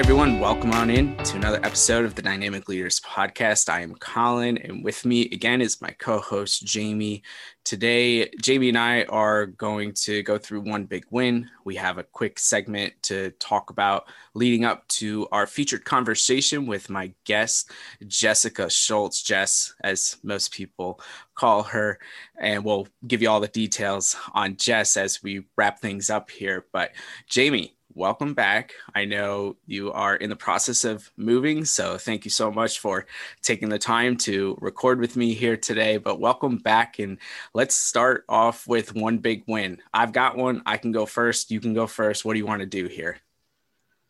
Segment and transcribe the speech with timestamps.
[0.00, 0.40] everyone.
[0.40, 3.68] Welcome on in to another episode of the Dynamic Leaders Podcast.
[3.68, 7.22] I am Colin, and with me again is my co host, Jamie.
[7.64, 11.50] Today, Jamie and I are going to go through one big win.
[11.66, 16.88] We have a quick segment to talk about leading up to our featured conversation with
[16.88, 17.70] my guest,
[18.06, 20.98] Jessica Schultz, Jess, as most people
[21.34, 21.98] call her.
[22.40, 26.64] And we'll give you all the details on Jess as we wrap things up here.
[26.72, 26.92] But,
[27.28, 28.72] Jamie, welcome back.
[28.94, 33.06] I know you are in the process of moving, so thank you so much for
[33.42, 35.96] taking the time to record with me here today.
[35.96, 37.18] But welcome back, and
[37.54, 39.78] let's start off with one big win.
[39.92, 40.62] I've got one.
[40.66, 41.50] I can go first.
[41.50, 42.24] You can go first.
[42.24, 43.18] What do you want to do here?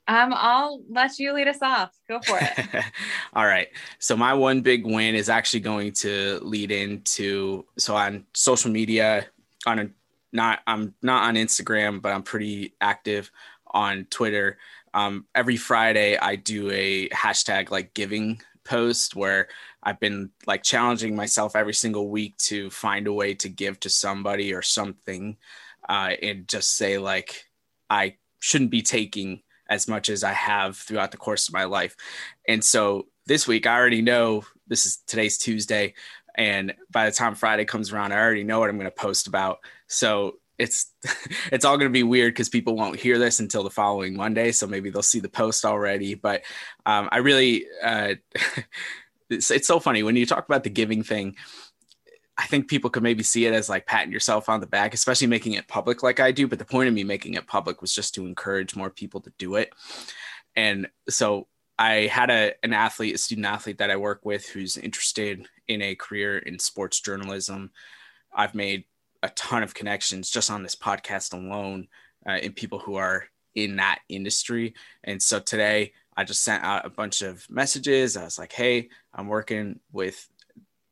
[0.09, 1.93] Um, I'll let you lead us off.
[2.09, 2.85] Go for it.
[3.33, 3.69] All right.
[4.01, 9.27] So my one big win is actually going to lead into so on social media
[9.67, 9.91] on a
[10.33, 13.31] not I'm not on Instagram, but I'm pretty active
[13.71, 14.59] on Twitter.
[14.95, 19.49] Um, every Friday, I do a hashtag like giving post where
[19.83, 23.91] I've been like challenging myself every single week to find a way to give to
[23.91, 25.37] somebody or something
[25.89, 27.47] uh, and just say, like,
[27.89, 31.97] I shouldn't be taking as much as I have throughout the course of my life.
[32.49, 35.95] And so this week, I already know this is today's Tuesday.
[36.35, 39.27] And by the time Friday comes around, I already know what I'm going to post
[39.27, 39.59] about.
[39.87, 40.93] So it's
[41.53, 44.53] it's all going to be weird because people won't hear this until the following Monday.
[44.53, 46.15] So maybe they'll see the post already.
[46.15, 46.43] But
[46.87, 48.15] um, I really, uh,
[49.31, 51.37] it's, it's so funny when you talk about the giving thing.
[52.37, 55.27] I think people could maybe see it as like patting yourself on the back, especially
[55.27, 56.49] making it public like I do.
[56.49, 59.33] But the point of me making it public was just to encourage more people to
[59.39, 59.73] do it.
[60.57, 64.79] And so I had a an athlete, a student athlete that I work with who's
[64.79, 67.73] interested in a career in sports journalism.
[68.33, 68.85] I've made
[69.23, 71.89] a ton of connections just on this podcast alone
[72.29, 74.75] uh, in people who are in that industry.
[75.05, 78.17] And so today I just sent out a bunch of messages.
[78.17, 80.29] I was like, hey, I'm working with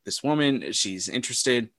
[0.04, 0.72] this woman.
[0.72, 1.70] She's interested.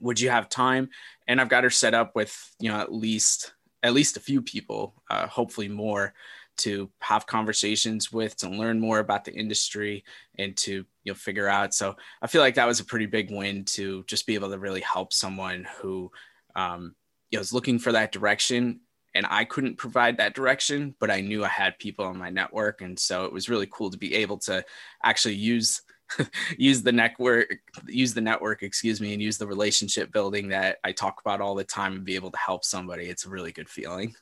[0.00, 0.90] Would you have time?
[1.26, 3.52] And I've got her set up with, you know, at least
[3.82, 6.12] at least a few people, uh, hopefully more,
[6.58, 10.04] to have conversations with to learn more about the industry
[10.38, 11.74] and to you know figure out.
[11.74, 14.58] So i feel like that was a pretty big win to just be able to
[14.58, 16.10] really help someone who
[16.56, 16.94] um,
[17.30, 18.80] you know, was looking for that direction.
[19.14, 22.82] And i couldn't provide that direction but i knew i had people on my network.
[22.82, 24.64] And so it was really cool to be able to
[25.02, 25.82] actually use
[26.58, 30.90] use the network use the network excuse me and use the relationship building that i
[30.90, 33.06] talk about all the time and be able to help somebody.
[33.06, 34.14] It's a really good feeling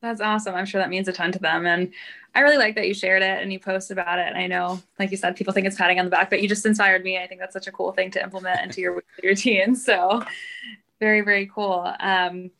[0.00, 0.54] that's awesome.
[0.54, 1.66] I'm sure that means a ton to them.
[1.66, 1.92] And
[2.34, 4.28] I really like that you shared it and you posted about it.
[4.28, 6.48] And I know, like you said, people think it's patting on the back, but you
[6.48, 7.18] just inspired me.
[7.18, 9.74] I think that's such a cool thing to implement into your routine.
[9.74, 10.22] So
[11.00, 11.92] very, very cool.
[11.98, 12.50] Um,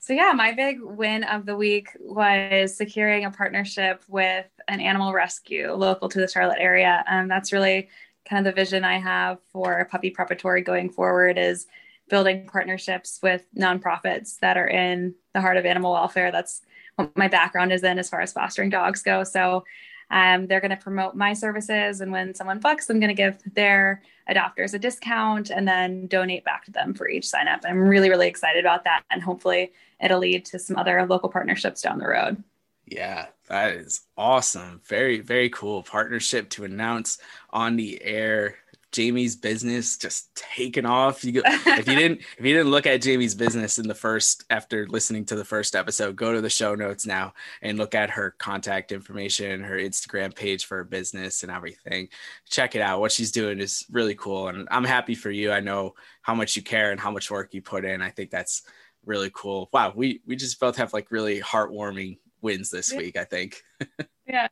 [0.00, 5.12] so yeah, my big win of the week was securing a partnership with an animal
[5.12, 7.04] rescue local to the Charlotte area.
[7.06, 7.88] And um, that's really
[8.28, 11.66] kind of the vision I have for puppy preparatory going forward is
[12.08, 16.32] building partnerships with nonprofits that are in the heart of animal welfare.
[16.32, 16.62] That's
[16.98, 19.22] what my background is in as far as fostering dogs go.
[19.22, 19.64] So
[20.10, 22.00] um, they're going to promote my services.
[22.00, 26.44] And when someone bucks, I'm going to give their adopters a discount and then donate
[26.44, 27.60] back to them for each sign up.
[27.64, 29.02] I'm really, really excited about that.
[29.10, 32.42] And hopefully it'll lead to some other local partnerships down the road.
[32.86, 34.80] Yeah, that is awesome.
[34.86, 37.18] Very, very cool partnership to announce
[37.50, 38.56] on the air
[38.92, 41.24] Jamie's business just taken off.
[41.24, 44.44] You go, if you didn't if you didn't look at Jamie's business in the first
[44.50, 48.10] after listening to the first episode, go to the show notes now and look at
[48.10, 52.08] her contact information, her Instagram page for her business and everything.
[52.48, 53.00] Check it out.
[53.00, 55.52] What she's doing is really cool and I'm happy for you.
[55.52, 58.00] I know how much you care and how much work you put in.
[58.00, 58.62] I think that's
[59.04, 59.68] really cool.
[59.72, 62.98] Wow, we we just both have like really heartwarming wins this yeah.
[62.98, 63.62] week, I think.
[64.26, 64.48] yeah.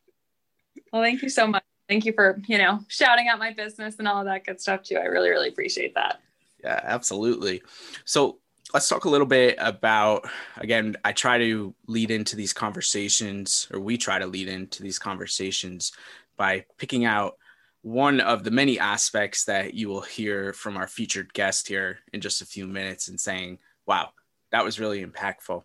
[0.92, 4.08] Well, thank you so much thank you for you know shouting out my business and
[4.08, 4.96] all of that good stuff too.
[4.96, 6.20] I really really appreciate that.
[6.62, 7.62] Yeah absolutely.
[8.04, 8.38] So
[8.74, 13.78] let's talk a little bit about again i try to lead into these conversations or
[13.78, 15.92] we try to lead into these conversations
[16.36, 17.36] by picking out
[17.82, 22.20] one of the many aspects that you will hear from our featured guest here in
[22.20, 23.56] just a few minutes and saying
[23.86, 24.10] wow
[24.50, 25.62] that was really impactful.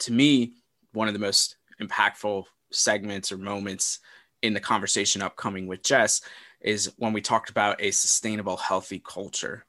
[0.00, 0.54] To me
[0.92, 4.00] one of the most impactful segments or moments
[4.42, 6.22] in the conversation upcoming with Jess
[6.60, 9.64] is when we talked about a sustainable, healthy culture.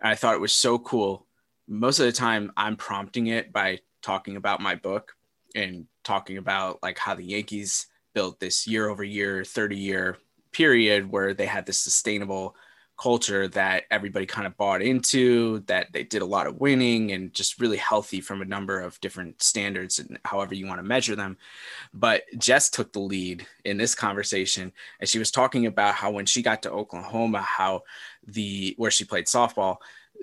[0.00, 1.26] And I thought it was so cool.
[1.66, 5.16] Most of the time, I'm prompting it by talking about my book
[5.54, 10.18] and talking about like how the Yankees built this year over year, 30 year
[10.52, 12.54] period where they had this sustainable
[12.96, 17.32] culture that everybody kind of bought into, that they did a lot of winning and
[17.32, 21.14] just really healthy from a number of different standards and however you want to measure
[21.14, 21.36] them.
[21.92, 26.26] But Jess took the lead in this conversation and she was talking about how when
[26.26, 27.82] she got to Oklahoma, how
[28.26, 29.76] the where she played softball,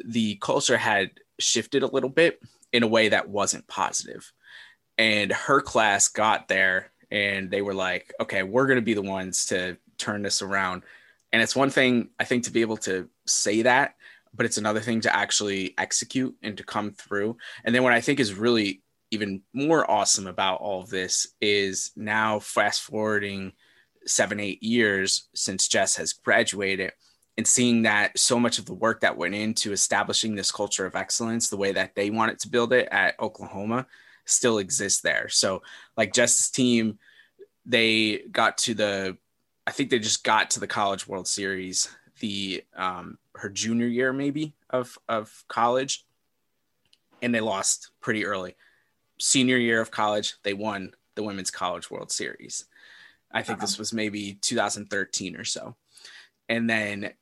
[0.06, 2.42] the culture had shifted a little bit
[2.72, 4.34] in a way that wasn't positive.
[4.98, 9.02] And her class got there and they were like, okay, we're going to be the
[9.02, 10.81] ones to turn this around
[11.33, 13.95] and it's one thing, I think, to be able to say that,
[14.35, 17.38] but it's another thing to actually execute and to come through.
[17.65, 21.91] And then what I think is really even more awesome about all of this is
[21.95, 23.51] now fast forwarding
[24.06, 26.91] seven, eight years since Jess has graduated
[27.35, 30.95] and seeing that so much of the work that went into establishing this culture of
[30.95, 33.88] excellence, the way that they wanted to build it at Oklahoma,
[34.25, 35.30] still exists there.
[35.30, 35.63] So,
[35.97, 37.00] like Jess's team,
[37.65, 39.18] they got to the
[39.65, 41.89] I think they just got to the College World Series
[42.19, 46.06] the um, her junior year maybe of of college,
[47.21, 48.56] and they lost pretty early.
[49.19, 52.65] Senior year of college, they won the Women's College World Series.
[53.31, 53.65] I think uh-huh.
[53.65, 55.75] this was maybe 2013 or so,
[56.50, 57.13] and then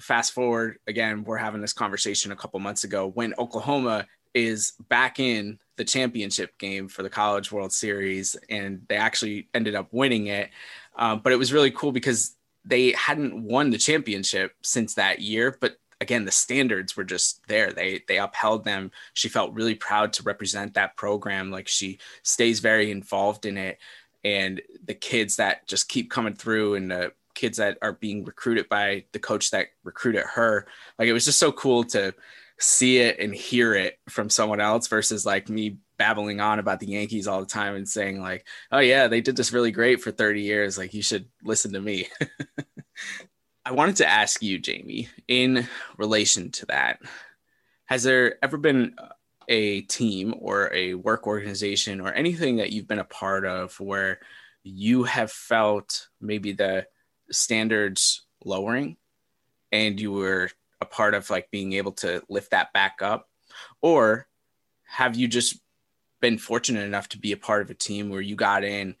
[0.00, 5.20] fast forward again, we're having this conversation a couple months ago when Oklahoma is back
[5.20, 10.28] in the championship game for the College World Series, and they actually ended up winning
[10.28, 10.50] it.
[10.96, 15.56] Um, but it was really cool because they hadn't won the championship since that year,
[15.60, 17.72] but again the standards were just there.
[17.72, 18.90] They they upheld them.
[19.14, 21.50] She felt really proud to represent that program.
[21.50, 23.78] Like she stays very involved in it.
[24.24, 28.68] And the kids that just keep coming through and the kids that are being recruited
[28.68, 30.66] by the coach that recruited her
[30.98, 32.14] like it was just so cool to
[32.58, 36.88] see it and hear it from someone else versus like me babbling on about the
[36.88, 40.10] Yankees all the time and saying like, "Oh yeah, they did this really great for
[40.10, 40.76] 30 years.
[40.76, 42.08] Like you should listen to me."
[43.64, 46.98] I wanted to ask you, Jamie, in relation to that,
[47.86, 48.96] has there ever been
[49.46, 54.18] a team or a work organization or anything that you've been a part of where
[54.64, 56.84] you have felt maybe the
[57.30, 58.96] standards lowering
[59.70, 60.50] and you were
[60.80, 63.28] a part of like being able to lift that back up
[63.80, 64.26] or
[64.84, 65.60] have you just
[66.22, 68.94] been fortunate enough to be a part of a team where you got in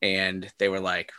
[0.00, 1.12] and they were like,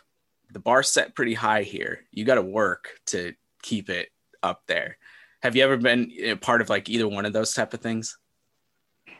[0.50, 2.00] the bar set pretty high here.
[2.10, 4.08] You got to work to keep it
[4.42, 4.96] up there.
[5.42, 8.18] Have you ever been a part of like either one of those type of things?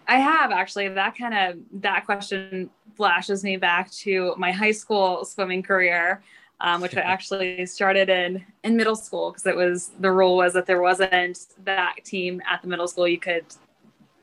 [0.09, 0.89] I have actually.
[0.89, 6.23] That kind of that question flashes me back to my high school swimming career,
[6.61, 10.55] um, which I actually started in in middle school because it was the rule was
[10.55, 13.45] that there wasn't that team at the middle school you could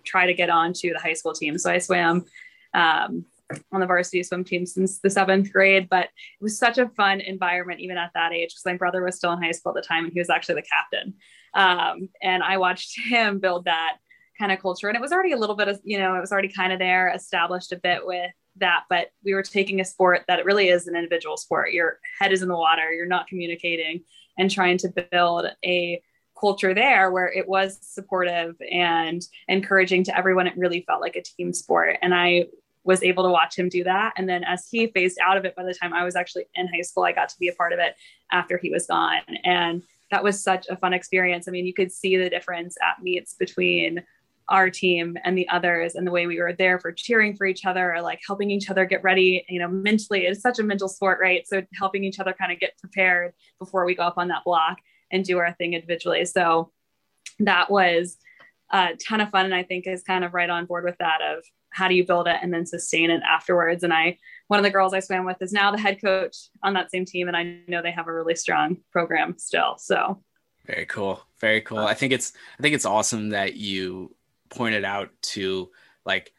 [0.08, 1.58] try to get on to the high school team.
[1.58, 2.26] So I swam
[2.74, 3.26] um,
[3.72, 7.22] on the varsity swim team since the seventh grade, but it was such a fun
[7.22, 9.88] environment even at that age because my brother was still in high school at the
[9.88, 11.14] time and he was actually the captain.
[11.54, 13.98] Um, and I watched him build that
[14.40, 14.88] kind of culture.
[14.88, 16.80] And it was already a little bit of, you know, it was already kind of
[16.80, 20.70] there, established a bit with that, but we were taking a sport that it really
[20.70, 21.72] is an individual sport.
[21.72, 24.04] Your head is in the water, you're not communicating
[24.38, 26.02] and trying to build a
[26.40, 30.48] culture there where it was supportive and encouraging to everyone.
[30.48, 31.98] It really felt like a team sport.
[32.02, 32.46] And I
[32.84, 34.14] was able to watch him do that.
[34.18, 36.68] And then as he phased out of it, by the time I was actually in
[36.68, 37.96] high school, I got to be a part of it
[38.32, 39.22] after he was gone.
[39.44, 41.48] And that was such a fun experience.
[41.48, 44.04] I mean, you could see the difference at meets between
[44.50, 47.66] our team and the others and the way we were there for cheering for each
[47.66, 50.88] other or like helping each other get ready you know mentally it's such a mental
[50.88, 54.30] sport right so helping each other kind of get prepared before we go up on
[54.30, 54.78] that block
[55.12, 56.26] and do our thing individually.
[56.26, 56.72] So
[57.40, 58.18] that was
[58.72, 59.46] a ton of fun.
[59.46, 62.06] And I think is kind of right on board with that of how do you
[62.06, 63.84] build it and then sustain it afterwards.
[63.84, 66.74] And I, one of the girls I swam with is now the head coach on
[66.74, 67.28] that same team.
[67.28, 69.76] And I know they have a really strong program still.
[69.78, 70.22] So
[70.66, 71.22] very cool.
[71.40, 71.80] Very cool.
[71.80, 74.16] I think it's, I think it's awesome that you
[74.50, 75.70] pointed out to
[76.06, 76.34] like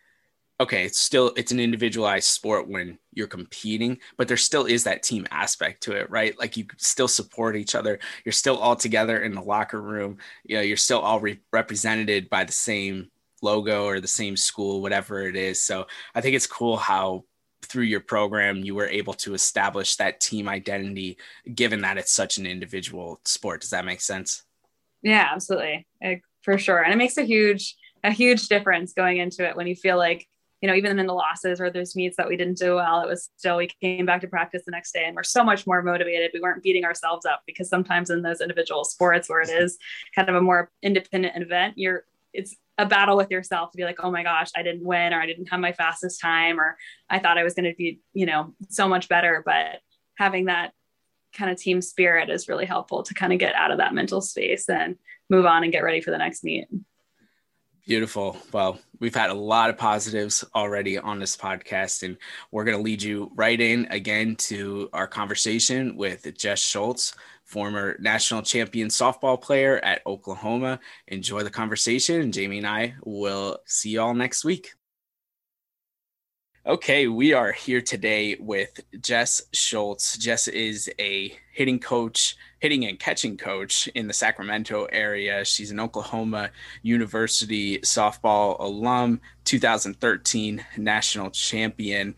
[0.61, 5.03] okay, it's still it's an individualized sport when you're competing, but there still is that
[5.03, 6.39] team aspect to it, right?
[6.39, 7.99] Like you still support each other.
[8.25, 10.19] You're still all together in the locker room.
[10.45, 13.11] You know, you're still all re- represented by the same
[13.41, 15.63] logo or the same school, whatever it is.
[15.63, 17.25] So I think it's cool how
[17.63, 21.19] through your program you were able to establish that team identity,
[21.55, 23.61] given that it's such an individual sport.
[23.61, 24.43] Does that make sense?
[25.03, 25.87] Yeah, absolutely,
[26.43, 26.83] for sure.
[26.83, 30.29] And it makes a huge a huge difference going into it when you feel like
[30.61, 33.09] you know, even in the losses or those meets that we didn't do well, it
[33.09, 35.83] was still, we came back to practice the next day and we're so much more
[35.83, 36.33] motivated.
[36.35, 39.79] We weren't beating ourselves up because sometimes in those individual sports where it is
[40.15, 43.99] kind of a more independent event, you're, it's a battle with yourself to be like,
[44.03, 46.77] oh my gosh, I didn't win or I didn't have my fastest time or
[47.09, 49.43] I thought I was going to be, you know, so much better.
[49.45, 49.81] But
[50.17, 50.73] having that
[51.35, 54.21] kind of team spirit is really helpful to kind of get out of that mental
[54.21, 54.97] space and
[55.31, 56.67] move on and get ready for the next meet.
[57.89, 58.37] Beautiful.
[58.53, 62.19] Well, we've had a lot of positives already on this podcast, and
[62.51, 67.15] we're going to lead you right in again to our conversation with Jess Schultz,
[67.45, 70.81] former national champion softball player at Oklahoma.
[71.07, 74.75] Enjoy the conversation, and Jamie and I will see you all next week.
[76.67, 80.19] Okay, we are here today with Jess Schultz.
[80.19, 85.45] Jess is a hitting coach, hitting and catching coach in the Sacramento area.
[85.45, 86.51] She's an Oklahoma
[86.83, 92.15] University softball alum, 2013 national champion.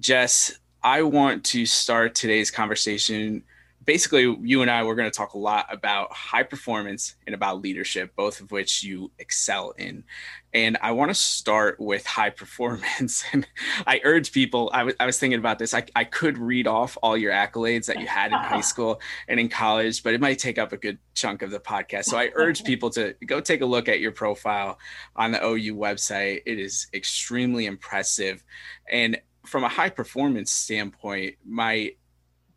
[0.00, 3.42] Jess, I want to start today's conversation
[3.88, 7.62] basically you and I we're going to talk a lot about high performance and about
[7.62, 10.04] leadership, both of which you excel in.
[10.52, 13.24] And I want to start with high performance.
[13.32, 13.48] And
[13.86, 15.72] I urge people, I, w- I was thinking about this.
[15.72, 19.40] I, I could read off all your accolades that you had in high school and
[19.40, 22.04] in college, but it might take up a good chunk of the podcast.
[22.04, 24.78] So I urge people to go take a look at your profile
[25.16, 26.42] on the OU website.
[26.44, 28.44] It is extremely impressive.
[28.86, 31.92] And from a high performance standpoint, my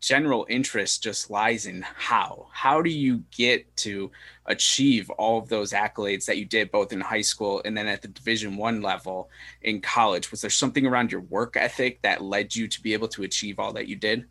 [0.02, 4.10] general interest just lies in how how do you get to
[4.46, 8.02] achieve all of those accolades that you did both in high school and then at
[8.02, 9.30] the division one level
[9.62, 13.06] in college was there something around your work ethic that led you to be able
[13.06, 14.26] to achieve all that you did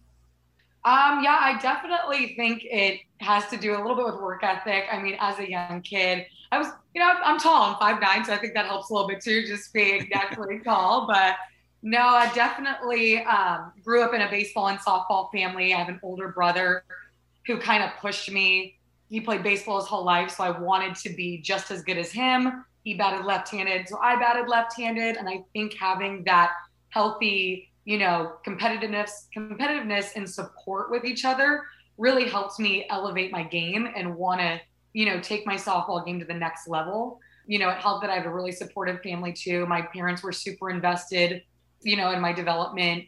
[0.84, 4.86] um, yeah, I definitely think it has to do a little bit with work ethic.
[4.92, 8.26] I mean, as a young kid, I was, you know, I'm tall, I'm five nine,
[8.26, 11.06] so I think that helps a little bit too, just being naturally tall.
[11.06, 11.36] But
[11.84, 15.74] no, I definitely um, grew up in a baseball and softball family.
[15.74, 16.84] I have an older brother
[17.48, 18.78] who kind of pushed me.
[19.10, 22.12] He played baseball his whole life, so I wanted to be just as good as
[22.12, 22.66] him.
[22.84, 26.52] He batted left-handed, so I batted left-handed, and I think having that
[26.90, 31.64] healthy, you know, competitiveness, competitiveness and support with each other
[31.98, 34.60] really helps me elevate my game and want to,
[34.94, 37.20] you know, take my softball game to the next level.
[37.48, 39.66] You know, it helped that I have a really supportive family too.
[39.66, 41.44] My parents were super invested
[41.84, 43.06] you know, in my development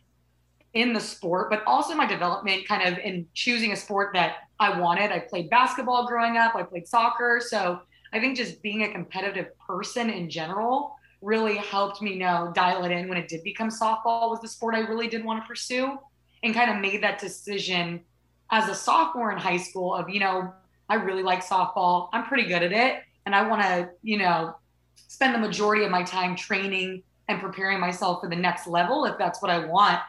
[0.73, 4.79] in the sport, but also my development kind of in choosing a sport that I
[4.79, 5.11] wanted.
[5.11, 7.41] I played basketball growing up, I played soccer.
[7.45, 12.83] So I think just being a competitive person in general really helped me know, dial
[12.83, 15.47] it in when it did become softball was the sport I really did want to
[15.47, 15.97] pursue
[16.43, 18.01] and kind of made that decision
[18.51, 20.53] as a sophomore in high school of, you know,
[20.89, 22.09] I really like softball.
[22.13, 23.03] I'm pretty good at it.
[23.25, 24.55] And I want to, you know,
[24.95, 29.17] spend the majority of my time training and preparing myself for the next level if
[29.17, 29.99] that's what I want.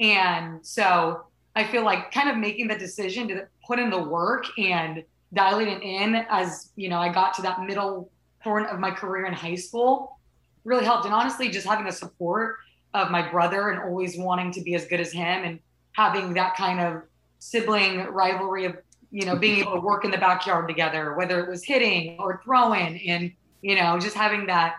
[0.00, 1.24] And so
[1.54, 5.68] I feel like kind of making the decision to put in the work and dialing
[5.68, 8.10] it in as, you know, I got to that middle
[8.42, 10.18] point of my career in high school
[10.64, 11.04] really helped.
[11.04, 12.56] And honestly, just having the support
[12.94, 15.58] of my brother and always wanting to be as good as him and
[15.92, 17.02] having that kind of
[17.38, 18.76] sibling rivalry of,
[19.10, 22.40] you know, being able to work in the backyard together, whether it was hitting or
[22.44, 24.76] throwing and, you know, just having that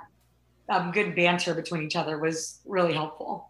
[0.70, 3.50] um, good banter between each other was really helpful.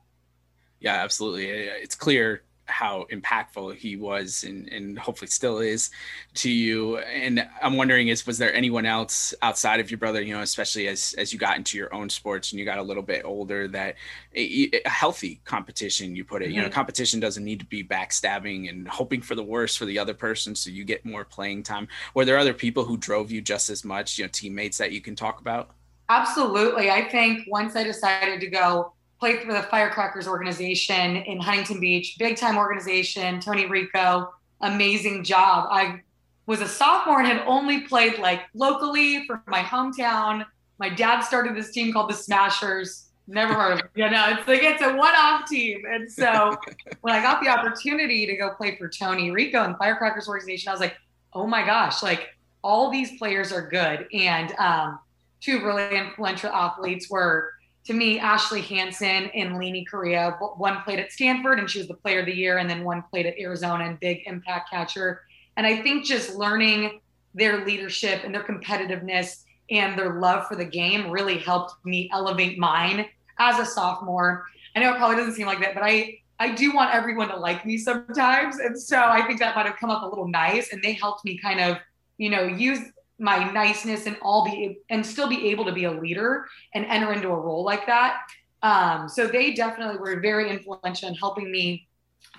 [0.80, 1.48] Yeah, absolutely.
[1.48, 5.92] It's clear how impactful he was and, and hopefully still is
[6.34, 6.98] to you.
[6.98, 10.88] And I'm wondering is was there anyone else outside of your brother, you know, especially
[10.88, 13.68] as as you got into your own sports and you got a little bit older
[13.70, 13.96] that
[14.36, 16.56] a, a healthy competition you put it, mm-hmm.
[16.56, 16.74] you know, mm-hmm.
[16.74, 20.56] competition doesn't need to be backstabbing and hoping for the worst for the other person
[20.56, 21.88] so you get more playing time.
[22.14, 25.02] Were there other people who drove you just as much, you know, teammates that you
[25.02, 25.72] can talk about?
[26.10, 26.90] Absolutely.
[26.90, 32.18] I think once I decided to go play for the Firecrackers organization in Huntington Beach,
[32.20, 35.68] big time organization, Tony Rico, amazing job.
[35.72, 36.02] I
[36.46, 40.46] was a sophomore and had only played like locally for my hometown.
[40.78, 43.10] My dad started this team called the Smashers.
[43.28, 43.86] Never heard of it.
[43.96, 45.84] You know, it's like it's a one-off team.
[45.90, 46.58] And so
[47.02, 50.74] when I got the opportunity to go play for Tony Rico and Firecrackers organization, I
[50.74, 50.98] was like,
[51.32, 52.28] oh my gosh, like
[52.62, 54.08] all these players are good.
[54.14, 55.00] And um,
[55.44, 57.52] two really influential athletes were
[57.86, 60.38] to me Ashley Hansen and Leni Correa.
[60.58, 63.04] One played at Stanford and she was the player of the year, and then one
[63.12, 65.22] played at Arizona and big impact catcher.
[65.58, 67.02] And I think just learning
[67.36, 72.58] their leadership and their competitiveness and their love for the game really helped me elevate
[72.58, 73.06] mine
[73.40, 74.46] as a sophomore.
[74.76, 77.38] I know it probably doesn't seem like that, but I I do want everyone to
[77.38, 78.60] like me sometimes.
[78.60, 81.24] And so I think that might have come up a little nice and they helped
[81.24, 81.78] me kind of,
[82.18, 82.80] you know, use
[83.24, 87.14] my niceness and all be and still be able to be a leader and enter
[87.14, 88.18] into a role like that.
[88.62, 91.88] Um, so they definitely were very influential in helping me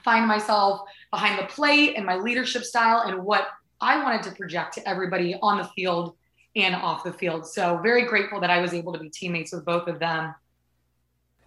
[0.04, 3.48] find myself behind the plate and my leadership style and what
[3.80, 6.16] I wanted to project to everybody on the field
[6.54, 7.46] and off the field.
[7.46, 10.34] So very grateful that I was able to be teammates with both of them.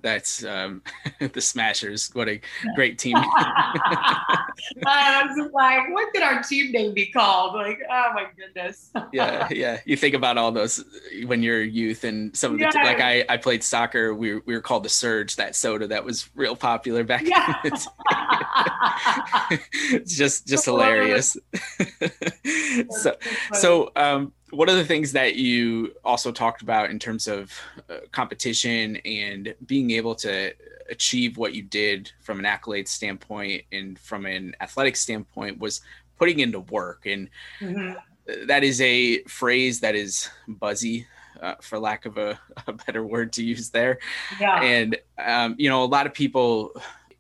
[0.02, 0.82] That's um,
[1.20, 2.12] the Smashers.
[2.14, 2.40] What a
[2.76, 3.16] great team.
[3.18, 7.56] I was like, what could our team name be called?
[7.56, 8.92] Like, oh my goodness.
[9.12, 9.80] yeah, yeah.
[9.86, 10.84] You think about all those
[11.26, 12.84] when you're youth and some of the yeah.
[12.84, 14.14] like I, I played soccer.
[14.14, 17.56] We were, we were called the Surge, that soda that was real popular back yeah.
[17.64, 17.88] it's
[20.18, 21.38] just just hilarious.
[22.90, 23.16] so
[23.54, 27.52] so um one of the things that you also talked about in terms of
[27.90, 30.54] uh, competition and being able to
[30.90, 35.82] achieve what you did from an accolade standpoint and from an athletic standpoint was
[36.18, 37.94] putting into work and mm-hmm.
[38.48, 41.06] that is a phrase that is buzzy
[41.42, 44.00] uh, for lack of a, a, better word to use there
[44.40, 44.62] yeah.
[44.62, 46.72] and um, you know a lot of people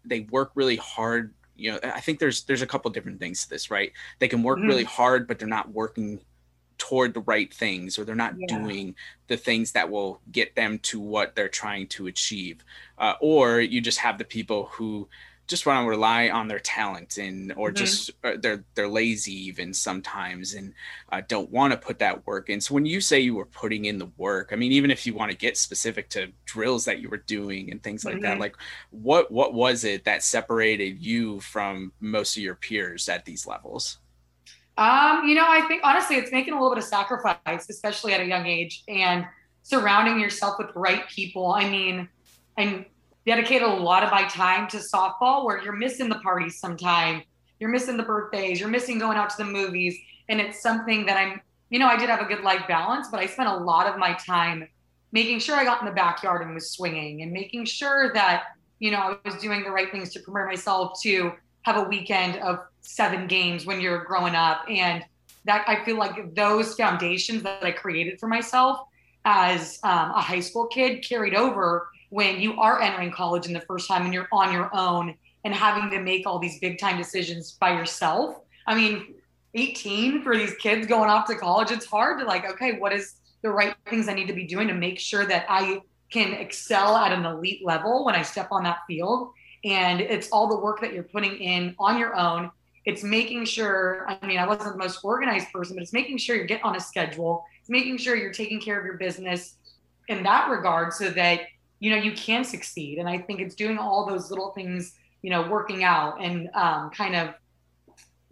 [0.05, 3.49] they work really hard you know i think there's there's a couple different things to
[3.49, 4.67] this right they can work mm-hmm.
[4.67, 6.19] really hard but they're not working
[6.77, 8.47] toward the right things or they're not yeah.
[8.47, 8.95] doing
[9.27, 12.63] the things that will get them to what they're trying to achieve
[12.97, 15.07] uh, or you just have the people who
[15.47, 17.77] just want to rely on their talent and or mm-hmm.
[17.77, 20.73] just uh, they're they're lazy even sometimes and
[21.11, 23.85] uh, don't want to put that work in so when you say you were putting
[23.85, 26.99] in the work i mean even if you want to get specific to drills that
[26.99, 28.23] you were doing and things like mm-hmm.
[28.23, 28.55] that like
[28.91, 33.99] what what was it that separated you from most of your peers at these levels
[34.77, 38.21] um, you know, I think honestly, it's making a little bit of sacrifice, especially at
[38.21, 39.25] a young age, and
[39.63, 41.51] surrounding yourself with the right people.
[41.51, 42.07] I mean,
[42.57, 42.85] I
[43.25, 47.23] dedicate a lot of my time to softball, where you're missing the parties sometime,
[47.59, 49.97] you're missing the birthdays, you're missing going out to the movies,
[50.29, 51.41] and it's something that I'm.
[51.69, 53.97] You know, I did have a good life balance, but I spent a lot of
[53.97, 54.69] my time
[55.11, 58.43] making sure I got in the backyard and was swinging, and making sure that
[58.79, 61.31] you know I was doing the right things to prepare myself to
[61.67, 64.63] have a weekend of seven games when you're growing up.
[64.69, 65.03] And
[65.43, 68.79] that I feel like those foundations that I created for myself
[69.25, 73.59] as um, a high school kid carried over when you are entering college in the
[73.61, 76.97] first time and you're on your own and having to make all these big time
[76.97, 78.37] decisions by yourself.
[78.65, 79.15] I mean,
[79.53, 83.15] 18 for these kids going off to college, it's hard to like, okay, what is
[83.41, 86.95] the right things I need to be doing to make sure that I can excel
[86.95, 89.33] at an elite level when I step on that field?
[89.63, 92.51] And it's all the work that you're putting in on your own
[92.87, 96.37] it's making sure, I mean, I wasn't the most organized person, but it's making sure
[96.37, 97.43] you get on a schedule.
[97.59, 99.55] It's making sure you're taking care of your business
[100.07, 101.41] in that regard so that,
[101.81, 102.97] you know, you can succeed.
[102.97, 106.89] And I think it's doing all those little things, you know, working out and um,
[106.91, 107.33] kind of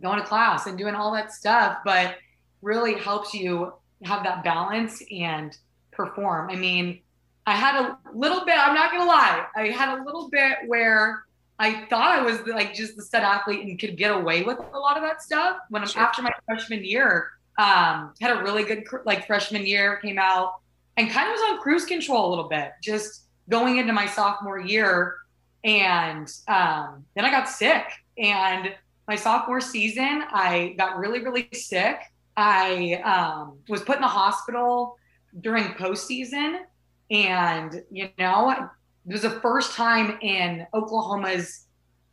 [0.01, 2.15] going to class and doing all that stuff, but
[2.61, 3.73] really helps you
[4.05, 5.57] have that balance and
[5.91, 6.49] perform.
[6.49, 7.01] I mean,
[7.45, 10.57] I had a little bit, I'm not going to lie, I had a little bit
[10.67, 11.25] where
[11.59, 14.79] I thought I was like just the set athlete and could get away with a
[14.79, 15.57] lot of that stuff.
[15.69, 16.01] When I'm sure.
[16.01, 20.55] after my freshman year, um, had a really good like freshman year, came out
[20.97, 24.59] and kind of was on cruise control a little bit, just going into my sophomore
[24.59, 25.15] year.
[25.63, 27.85] And um, then I got sick.
[28.17, 28.73] And
[29.07, 31.99] my sophomore season, I got really, really sick.
[32.37, 34.97] I um, was put in the hospital
[35.39, 36.61] during postseason.
[37.11, 38.59] And, you know, it
[39.05, 41.65] was the first time in Oklahoma's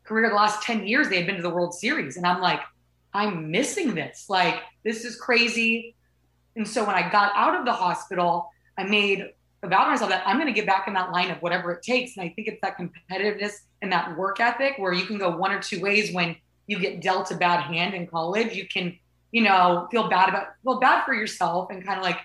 [0.05, 2.17] career, the last 10 years, they had been to the World Series.
[2.17, 2.61] And I'm like,
[3.15, 4.27] I'm missing this.
[4.29, 5.95] Like, this is crazy.
[6.57, 9.25] And so when I got out of the hospital, I made
[9.63, 11.73] a vow to myself that I'm going to get back in that line of whatever
[11.73, 12.17] it takes.
[12.17, 15.53] And I think it's that competitiveness and that work ethic where you can go one
[15.53, 18.55] or two ways when you get dealt a bad hand in college.
[18.55, 18.99] You can,
[19.31, 22.19] you know, feel bad about, feel bad for yourself and kind of like,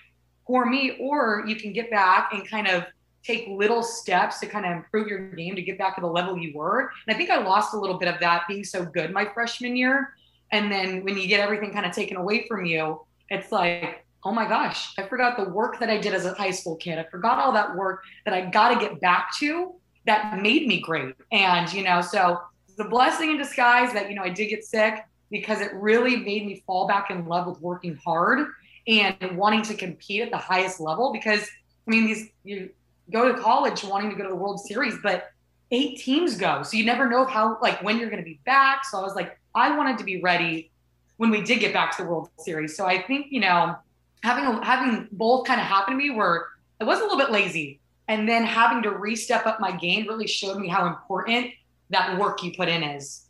[0.48, 2.86] poor me, or you can get back and kind of
[3.24, 6.38] take little steps to kind of improve your game to get back to the level
[6.38, 6.90] you were.
[7.06, 9.76] And I think I lost a little bit of that being so good my freshman
[9.76, 10.14] year.
[10.52, 14.32] And then when you get everything kind of taken away from you, it's like, oh
[14.32, 16.98] my gosh, I forgot the work that I did as a high school kid.
[16.98, 19.74] I forgot all that work that I got to get back to
[20.06, 21.14] that made me great.
[21.34, 22.40] And, you know, so
[22.78, 26.46] the blessing in disguise that, you know, I did get sick because it really made
[26.46, 28.48] me fall back in love with working hard
[28.88, 31.42] and wanting to compete at the highest level because
[31.88, 32.70] I mean, these you
[33.12, 35.32] go to college wanting to go to the World Series, but
[35.72, 36.64] eight teams go.
[36.64, 38.86] So you never know how, like, when you're to be back.
[38.86, 40.72] So I was like, I wanted to be ready
[41.18, 42.76] when we did get back to the World Series.
[42.76, 43.76] So I think, you know,
[44.24, 46.48] having, having both kind of happen to me where
[46.80, 50.28] I was a little bit lazy and then having to re-step up my game really
[50.28, 51.48] showed me how important
[51.90, 53.26] that work you put in is.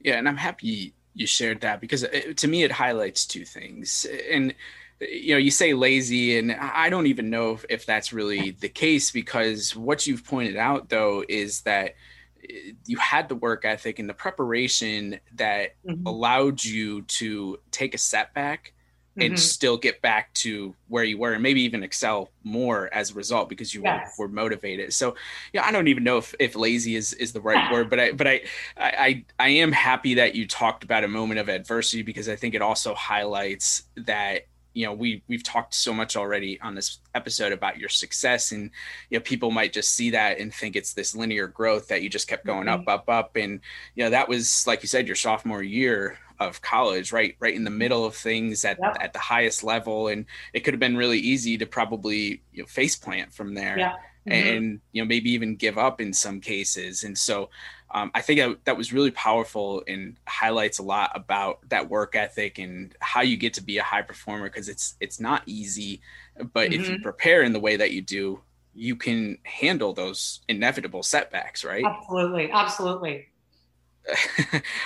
[0.00, 0.16] Yeah.
[0.16, 4.06] And I'm happy you shared that because it, to me, it highlights two things.
[4.30, 4.54] And
[5.10, 8.68] you know you say lazy and i don't even know if, if that's really the
[8.68, 11.94] case because what you've pointed out though is that
[12.48, 16.06] eh, you had the work ethic and the preparation that mm-hmm.
[16.06, 18.72] allowed you to take a setback
[19.16, 19.36] and mm-hmm.
[19.36, 23.48] still get back to where you were and maybe even excel more as a result
[23.48, 24.14] because you yes.
[24.18, 25.14] were, were, motivated so
[25.52, 28.12] yeah i don't even know if, if lazy is, is the right word but i
[28.12, 28.40] but I,
[28.78, 32.54] I i am happy that you talked about a moment of adversity because i think
[32.54, 37.52] it also highlights that you know we we've talked so much already on this episode
[37.52, 38.70] about your success and
[39.10, 42.08] you know people might just see that and think it's this linear growth that you
[42.08, 42.88] just kept going mm-hmm.
[42.88, 43.60] up up up and
[43.94, 47.64] you know that was like you said your sophomore year of college right right in
[47.64, 48.96] the middle of things at yep.
[49.00, 52.66] at the highest level and it could have been really easy to probably you know,
[52.66, 53.92] face plant from there yeah.
[54.26, 54.32] mm-hmm.
[54.32, 57.48] and you know maybe even give up in some cases and so
[57.94, 62.16] um, I think that, that was really powerful and highlights a lot about that work
[62.16, 66.00] ethic and how you get to be a high performer because it's it's not easy,
[66.36, 66.80] but mm-hmm.
[66.80, 67.02] if you mm-hmm.
[67.02, 68.40] prepare in the way that you do,
[68.74, 71.84] you can handle those inevitable setbacks, right?
[71.84, 73.28] Absolutely, absolutely.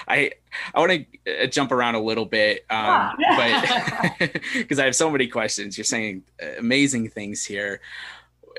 [0.09, 0.33] I
[0.75, 0.93] I want
[1.25, 4.13] to uh, jump around a little bit, um, yeah.
[4.19, 5.79] but because I have so many questions.
[5.79, 6.25] You're saying
[6.59, 7.81] amazing things here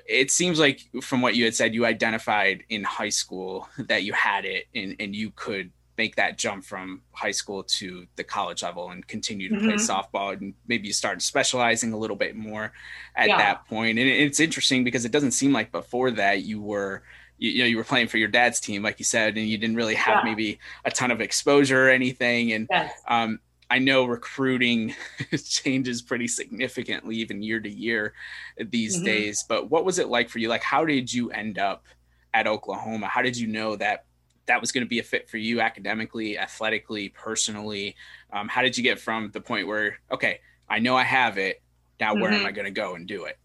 [0.08, 4.14] it seems like from what you had said, you identified in high school that you
[4.14, 8.62] had it and, and you could make that jump from high school to the college
[8.62, 9.66] level and continue to mm-hmm.
[9.66, 12.72] play softball and maybe you started specializing a little bit more
[13.16, 13.38] at yeah.
[13.38, 17.02] that point and it's interesting because it doesn't seem like before that you were
[17.40, 19.76] you, know you were playing for your dad's team like you said and you didn't
[19.76, 20.30] really have yeah.
[20.30, 22.94] maybe a ton of exposure or anything and yes.
[23.08, 23.40] um,
[23.70, 24.96] I know recruiting
[25.46, 28.14] changes pretty significantly, even year to year
[28.58, 29.06] these mm-hmm.
[29.06, 29.46] days.
[29.48, 30.48] But what was it like for you?
[30.48, 31.86] Like, how did you end up
[32.34, 33.08] at Oklahoma?
[33.08, 34.06] How did you know that
[34.46, 37.96] that was going to be a fit for you academically, athletically, personally?
[38.32, 41.62] Um, how did you get from the point where, okay, I know I have it.
[42.00, 42.42] Now, where mm-hmm.
[42.42, 43.38] am I going to go and do it?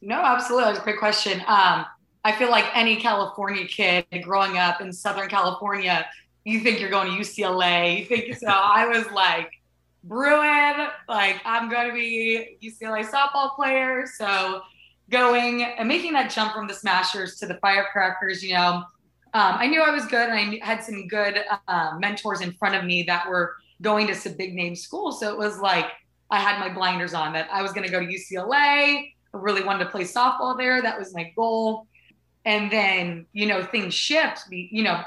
[0.00, 0.64] No, absolutely.
[0.64, 1.40] That was a great question.
[1.46, 1.86] Um,
[2.24, 6.06] I feel like any California kid growing up in Southern California,
[6.44, 8.00] you think you're going to UCLA.
[8.00, 8.48] You think so.
[8.48, 9.50] I was like,
[10.06, 14.04] Bruin, like I'm going to be UCLA softball player.
[14.06, 14.62] So
[15.10, 18.84] going and making that jump from the Smashers to the Firecrackers, you know,
[19.34, 22.74] um, I knew I was good and I had some good uh, mentors in front
[22.74, 25.20] of me that were going to some big name schools.
[25.20, 25.86] So it was like
[26.30, 28.48] I had my blinders on that I was going to go to UCLA.
[28.54, 30.80] I really wanted to play softball there.
[30.80, 31.86] That was my goal.
[32.44, 34.44] And then, you know, things shift.
[34.50, 35.02] You know,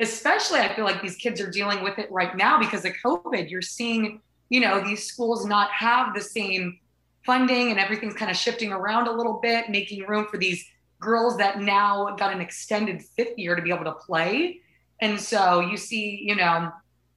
[0.00, 3.48] especially I feel like these kids are dealing with it right now because of COVID.
[3.48, 6.78] You're seeing you know these schools not have the same
[7.24, 10.64] funding and everything's kind of shifting around a little bit making room for these
[10.98, 14.60] girls that now got an extended fifth year to be able to play.
[15.00, 16.70] And so you see you know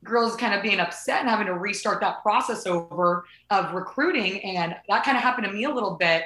[0.04, 4.42] girls kind of being upset and having to restart that process over of recruiting.
[4.44, 6.24] And that kind of happened to me a little bit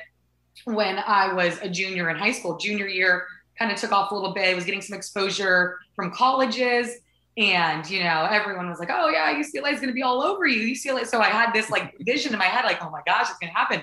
[0.66, 2.58] when i was a junior in high school.
[2.58, 4.50] Junior year kind of took off a little bit.
[4.50, 7.02] I was getting some exposure from colleges
[7.38, 10.46] and you know everyone was like oh yeah ucla is going to be all over
[10.48, 13.30] you ucla so i had this like vision in my head like oh my gosh
[13.30, 13.82] it's going to happen.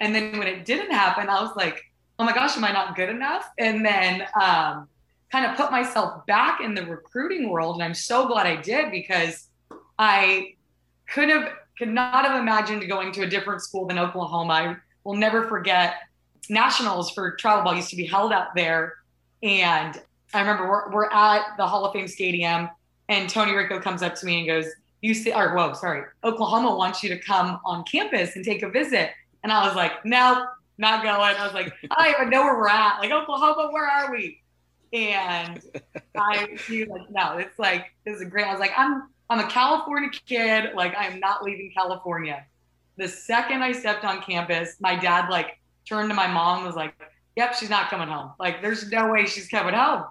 [0.00, 1.84] And then when it didn't happen i was like
[2.18, 3.48] oh my gosh am i not good enough?
[3.58, 4.88] And then um,
[5.30, 8.90] kind of put myself back in the recruiting world and i'm so glad i did
[8.90, 9.48] because
[9.98, 10.54] i
[11.08, 14.52] could have could not have imagined going to a different school than oklahoma.
[14.52, 15.96] I will never forget
[16.48, 18.94] nationals for travel ball used to be held out there.
[19.42, 20.00] And
[20.32, 22.70] i remember we're, we're at the hall of fame stadium
[23.08, 26.74] and Tony Rico comes up to me and goes, "You see, or whoa, sorry, Oklahoma
[26.76, 29.10] wants you to come on campus and take a visit."
[29.42, 30.46] And I was like, "No,
[30.78, 32.98] not going." I was like, "I don't even know where we're at.
[33.00, 34.40] Like Oklahoma, where are we?"
[34.92, 35.60] And
[36.16, 39.48] I, was like, "No, it's like this is great." I was like, "I'm I'm a
[39.48, 40.74] California kid.
[40.74, 42.46] Like I am not leaving California."
[42.96, 46.94] The second I stepped on campus, my dad like turned to my mom was like,
[47.36, 48.32] "Yep, she's not coming home.
[48.38, 50.04] Like there's no way she's coming home."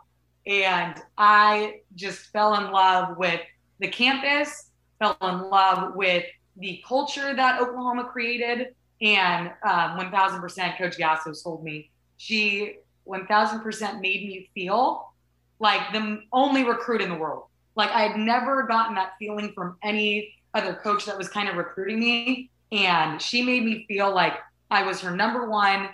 [0.46, 3.42] And I just fell in love with
[3.80, 6.26] the campus, fell in love with
[6.58, 8.76] the culture that Oklahoma created.
[9.02, 12.78] And um, 1000% Coach Gasso told me she
[13.08, 15.14] 1000% made me feel
[15.60, 17.46] like the only recruit in the world.
[17.76, 21.56] Like I had never gotten that feeling from any other coach that was kind of
[21.56, 22.50] recruiting me.
[22.72, 24.34] And she made me feel like
[24.70, 25.90] I was her number one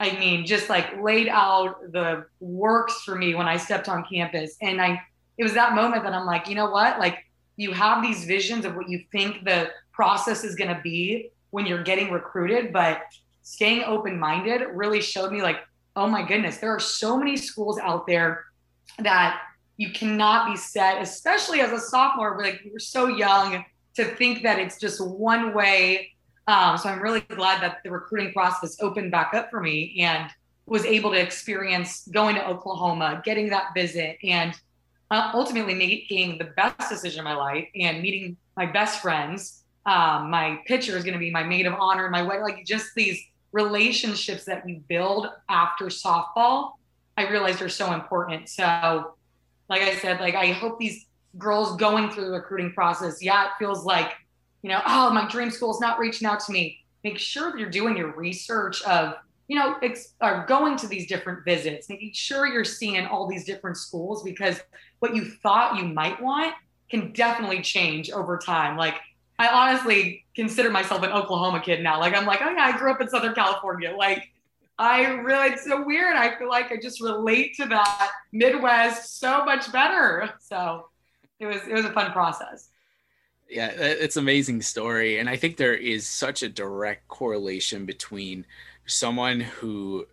[0.00, 4.56] I mean, just like laid out the works for me when I stepped on campus.
[4.62, 5.00] And I,
[5.36, 6.98] it was that moment that I'm like, you know what?
[6.98, 7.24] Like,
[7.56, 11.66] you have these visions of what you think the process is going to be when
[11.66, 13.02] you're getting recruited, but
[13.42, 15.58] staying open minded really showed me, like,
[15.96, 18.44] oh my goodness, there are so many schools out there
[19.00, 19.40] that
[19.76, 23.64] you cannot be set, especially as a sophomore, like you're so young
[23.96, 26.12] to think that it's just one way
[26.48, 30.28] um, so I'm really glad that the recruiting process opened back up for me and
[30.66, 34.52] was able to experience going to Oklahoma, getting that visit, and
[35.10, 39.58] uh, ultimately making the best decision of my life and meeting my best friends
[39.88, 42.94] um, my pitcher is going to be my maid of honor, my way, like just
[42.94, 43.18] these
[43.52, 46.72] relationships that you build after softball,
[47.16, 48.50] I realized are so important.
[48.50, 49.14] So,
[49.70, 51.06] like I said, like I hope these
[51.38, 54.12] girls going through the recruiting process, yeah, it feels like,
[54.62, 56.78] you know, oh, my dream school is not reaching out to me.
[57.04, 59.14] Make sure you're doing your research of,
[59.46, 63.44] you know, ex- or going to these different visits, making sure you're seeing all these
[63.44, 64.60] different schools because
[64.98, 66.54] what you thought you might want
[66.90, 68.76] can definitely change over time.
[68.76, 68.96] Like
[69.38, 72.00] I honestly consider myself an Oklahoma kid now.
[72.00, 73.94] Like I'm like, oh yeah, I grew up in Southern California.
[73.96, 74.28] Like
[74.78, 76.16] I really, it's so weird.
[76.16, 80.30] I feel like I just relate to that Midwest so much better.
[80.40, 80.88] So
[81.38, 82.70] it was it was a fun process.
[83.48, 88.44] Yeah, it's amazing story, and I think there is such a direct correlation between
[88.84, 90.06] someone who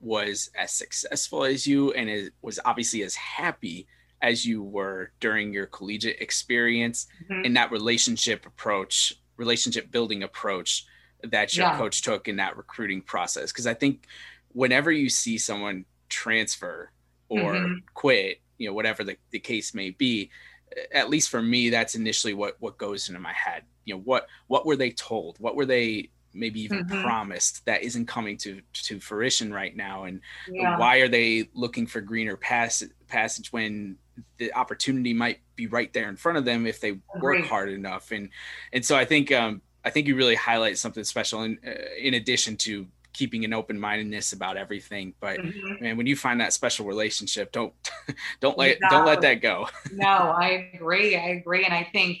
[0.00, 3.86] was as successful as you and is, was obviously as happy
[4.22, 7.44] as you were during your collegiate experience mm-hmm.
[7.44, 10.86] and that relationship approach relationship building approach
[11.22, 11.76] that your yeah.
[11.76, 14.06] coach took in that recruiting process because i think
[14.52, 16.90] whenever you see someone transfer
[17.28, 17.74] or mm-hmm.
[17.94, 20.30] quit you know whatever the, the case may be
[20.92, 23.62] at least for me that's initially what what goes into my head.
[23.84, 25.38] You know what what were they told?
[25.38, 27.02] What were they maybe even mm-hmm.
[27.02, 30.04] promised that isn't coming to to fruition right now?
[30.04, 30.78] And yeah.
[30.78, 33.96] why are they looking for greener pass, passage when
[34.38, 38.10] the opportunity might be right there in front of them if they work hard enough?
[38.10, 38.30] And
[38.72, 42.14] and so i think um i think you really highlight something special in uh, in
[42.14, 42.86] addition to
[43.18, 45.84] keeping an open mindedness about everything but mm-hmm.
[45.84, 47.72] man when you find that special relationship don't
[48.40, 48.96] don't let exactly.
[48.96, 52.18] don't let that go no i agree i agree and i think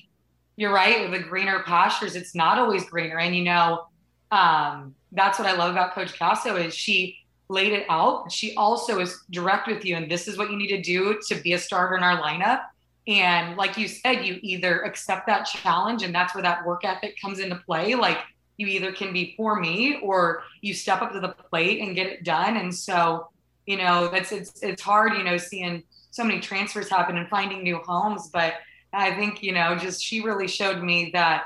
[0.56, 3.86] you're right with the greener pastures it's not always greener and you know
[4.32, 8.30] um that's what i love about coach Gasso is she laid it out.
[8.30, 11.34] She also is direct with you, and this is what you need to do to
[11.36, 12.62] be a starter in our lineup.
[13.06, 17.18] And like you said, you either accept that challenge, and that's where that work ethic
[17.20, 17.94] comes into play.
[17.94, 18.18] Like
[18.58, 22.06] you either can be for me, or you step up to the plate and get
[22.06, 22.58] it done.
[22.58, 23.28] And so,
[23.66, 27.62] you know, that's it's it's hard, you know, seeing so many transfers happen and finding
[27.62, 28.28] new homes.
[28.32, 28.54] But
[28.92, 31.44] I think you know, just she really showed me that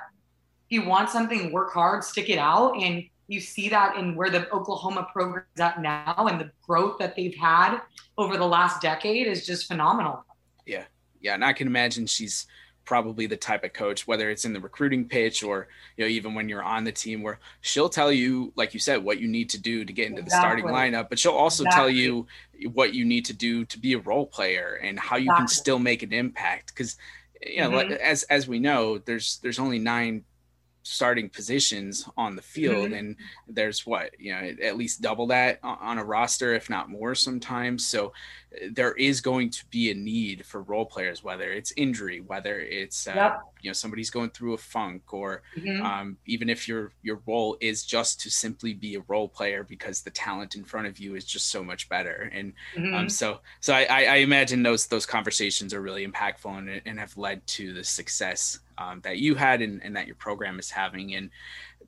[0.66, 4.30] if you want something, work hard, stick it out, and you see that in where
[4.30, 7.80] the Oklahoma program is at now and the growth that they've had
[8.18, 10.24] over the last decade is just phenomenal.
[10.66, 10.84] Yeah.
[11.20, 11.34] Yeah.
[11.34, 12.46] And I can imagine she's
[12.84, 16.34] probably the type of coach, whether it's in the recruiting pitch or, you know, even
[16.34, 19.50] when you're on the team where she'll tell you, like you said, what you need
[19.50, 20.62] to do to get into exactly.
[20.62, 21.80] the starting lineup, but she'll also exactly.
[21.80, 22.26] tell you
[22.72, 25.40] what you need to do to be a role player and how you exactly.
[25.40, 26.74] can still make an impact.
[26.74, 26.96] Cause,
[27.40, 27.92] you know, mm-hmm.
[27.92, 30.24] as, as we know, there's, there's only nine
[30.84, 32.94] starting positions on the field mm-hmm.
[32.94, 33.16] and
[33.46, 37.86] there's what you know at least double that on a roster if not more sometimes
[37.86, 38.12] so
[38.70, 43.06] there is going to be a need for role players, whether it's injury, whether it's
[43.06, 43.40] uh, yep.
[43.60, 45.84] you know somebody's going through a funk, or mm-hmm.
[45.84, 50.02] um, even if your your role is just to simply be a role player because
[50.02, 52.30] the talent in front of you is just so much better.
[52.32, 52.94] And um, mm-hmm.
[52.94, 57.16] um, so so I, I, imagine those those conversations are really impactful and, and have
[57.16, 61.14] led to the success um, that you had and, and that your program is having.
[61.14, 61.30] And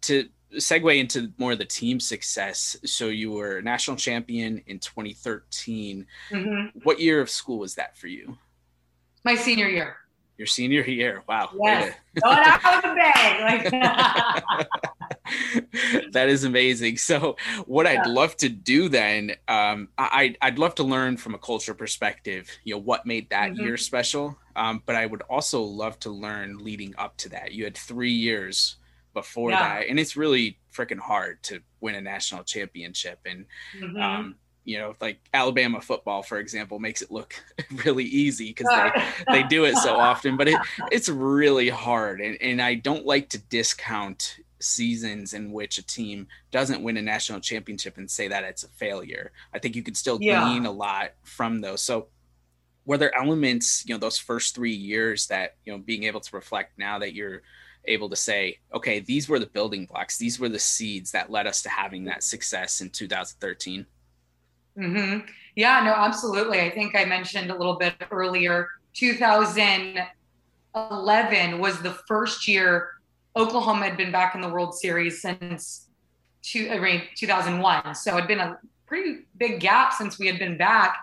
[0.02, 2.76] to segue into more of the team success.
[2.84, 6.06] So you were national champion in 2013.
[6.30, 6.78] Mm-hmm.
[6.82, 8.36] What year of school was that for you?
[9.24, 9.96] My senior year.
[10.36, 11.22] Your senior year.
[11.28, 11.50] Wow.
[11.62, 11.94] Yes.
[12.20, 13.70] Going out of the bag.
[16.12, 16.96] that is amazing.
[16.96, 17.36] So
[17.66, 18.00] what yeah.
[18.00, 22.50] I'd love to do then, um, I, I'd love to learn from a culture perspective,
[22.64, 23.62] you know, what made that mm-hmm.
[23.62, 24.36] year special.
[24.56, 27.52] Um, but I would also love to learn leading up to that.
[27.52, 28.76] You had three years
[29.14, 29.78] before yeah.
[29.78, 33.20] that, and it's really freaking hard to win a national championship.
[33.24, 33.46] And
[33.78, 33.96] mm-hmm.
[34.00, 37.34] um, you know, like Alabama football, for example, makes it look
[37.84, 40.58] really easy because they, they do it so often, but it,
[40.90, 42.20] it's really hard.
[42.20, 47.02] And, and I don't like to discount seasons in which a team doesn't win a
[47.02, 49.32] national championship and say that it's a failure.
[49.52, 50.48] I think you can still yeah.
[50.48, 51.82] gain a lot from those.
[51.82, 52.08] So
[52.86, 56.36] were there elements, you know, those first three years that, you know, being able to
[56.36, 57.42] reflect now that you're
[57.86, 61.46] able to say, okay, these were the building blocks, these were the seeds that led
[61.46, 63.86] us to having that success in 2013?
[64.78, 65.26] Mm-hmm.
[65.56, 66.60] Yeah, no, absolutely.
[66.60, 72.94] I think I mentioned a little bit earlier, 2011 was the first year
[73.36, 75.88] Oklahoma had been back in the World Series since
[76.42, 77.94] two, I mean, 2001.
[77.94, 80.96] So it'd been a pretty big gap since we had been back.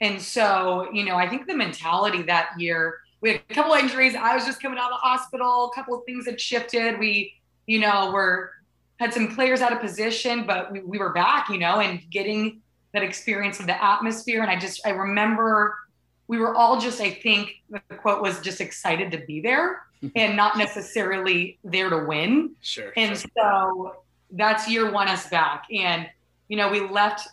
[0.00, 4.14] And so, you know, I think the mentality that year we had a couple injuries.
[4.14, 5.70] I was just coming out of the hospital.
[5.72, 6.98] A couple of things had shifted.
[6.98, 7.34] We,
[7.66, 8.50] you know, were
[8.98, 12.60] had some players out of position, but we, we were back, you know, and getting
[12.92, 14.42] that experience of the atmosphere.
[14.42, 15.78] And I just I remember
[16.26, 19.82] we were all just, I think the quote was just excited to be there.
[20.16, 22.52] and not necessarily there to win.
[22.60, 22.92] Sure.
[22.96, 23.30] And sure.
[23.36, 23.96] so
[24.32, 25.66] that's year one us back.
[25.72, 26.08] And,
[26.48, 27.28] you know, we left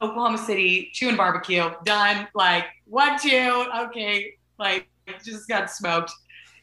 [0.00, 4.86] Oklahoma City, chewing barbecue, done, like one, two, okay, like
[5.24, 6.12] just got smoked.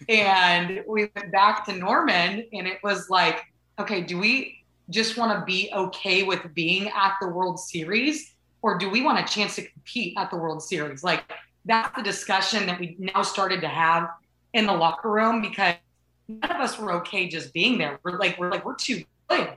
[0.10, 3.44] And we went back to Norman and it was like,
[3.80, 8.34] okay, do we just want to be okay with being at the World Series?
[8.62, 11.04] Or do we want a chance to compete at the World Series?
[11.04, 11.24] Like
[11.66, 14.10] that's the discussion that we now started to have
[14.54, 15.76] in the locker room because
[16.28, 18.00] none of us were okay just being there.
[18.04, 19.50] We're like, we're like, we're too good.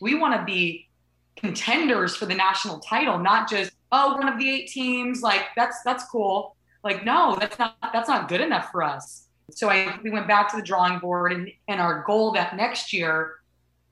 [0.00, 0.88] We want to be
[1.36, 5.22] contenders for the national title, not just, oh, one of the eight teams.
[5.22, 6.53] Like that's that's cool.
[6.84, 9.28] Like, no, that's not that's not good enough for us.
[9.50, 12.92] So I we went back to the drawing board and, and our goal that next
[12.92, 13.36] year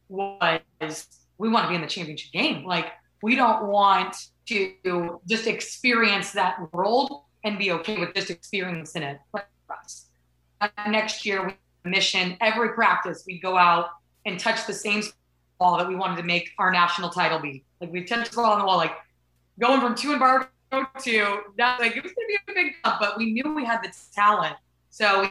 [0.08, 1.06] was
[1.38, 2.64] we want to be in the championship game.
[2.64, 4.14] Like we don't want
[4.46, 10.06] to just experience that world and be okay with just experiencing it for us.
[10.60, 13.90] Uh, next year, we mission every practice we go out
[14.24, 15.02] and touch the same
[15.58, 17.64] ball that we wanted to make our national title be.
[17.80, 18.94] Like we touched the ball on the wall, like
[19.58, 21.80] going from two and bar to that.
[21.80, 24.56] Like it was to be a big jump, but we knew we had the talent.
[24.90, 25.28] So,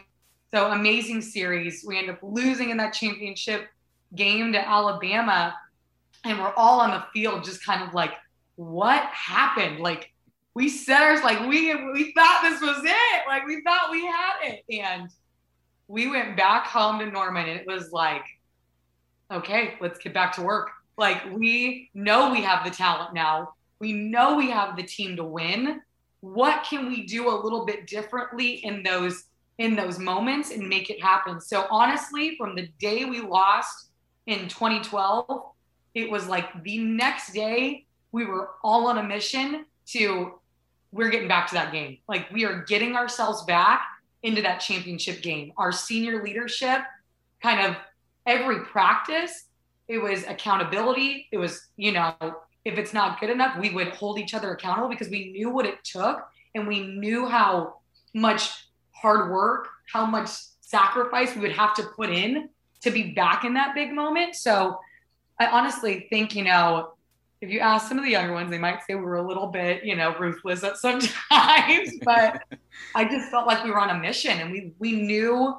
[0.51, 1.83] so amazing series.
[1.87, 3.67] We end up losing in that championship
[4.15, 5.55] game to Alabama,
[6.23, 8.11] and we're all on the field, just kind of like,
[8.55, 9.79] what happened?
[9.79, 10.11] Like
[10.53, 13.27] we said ours like we we thought this was it.
[13.27, 14.63] Like we thought we had it.
[14.69, 15.09] And
[15.87, 18.23] we went back home to Norman and it was like,
[19.31, 20.69] okay, let's get back to work.
[20.97, 23.53] Like we know we have the talent now.
[23.81, 25.81] We know we have the team to win.
[26.19, 29.23] What can we do a little bit differently in those
[29.57, 31.41] in those moments and make it happen?
[31.41, 33.89] So honestly, from the day we lost
[34.27, 35.25] in 2012,
[35.95, 40.35] it was like the next day we were all on a mission to
[40.91, 41.97] we're getting back to that game.
[42.07, 43.81] Like we are getting ourselves back
[44.21, 45.53] into that championship game.
[45.57, 46.81] Our senior leadership
[47.41, 47.75] kind of
[48.27, 49.45] every practice,
[49.87, 51.27] it was accountability.
[51.31, 52.13] It was, you know,
[52.65, 55.65] if it's not good enough, we would hold each other accountable because we knew what
[55.65, 57.75] it took and we knew how
[58.13, 58.49] much
[58.91, 60.29] hard work, how much
[60.61, 62.49] sacrifice we would have to put in
[62.81, 64.35] to be back in that big moment.
[64.35, 64.79] So
[65.39, 66.93] I honestly think, you know,
[67.41, 69.47] if you ask some of the younger ones, they might say we were a little
[69.47, 72.43] bit, you know, ruthless at some times, but
[72.95, 75.57] I just felt like we were on a mission and we we knew,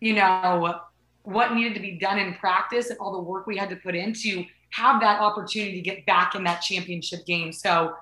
[0.00, 0.80] you know,
[1.22, 3.94] what needed to be done in practice and all the work we had to put
[3.94, 7.52] in to have that opportunity to get back in that championship game.
[7.52, 7.94] So,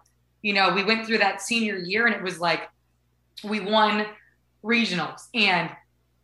[0.42, 2.68] you know, we went through that senior year and it was like
[3.44, 4.06] we won
[4.62, 5.70] regionals and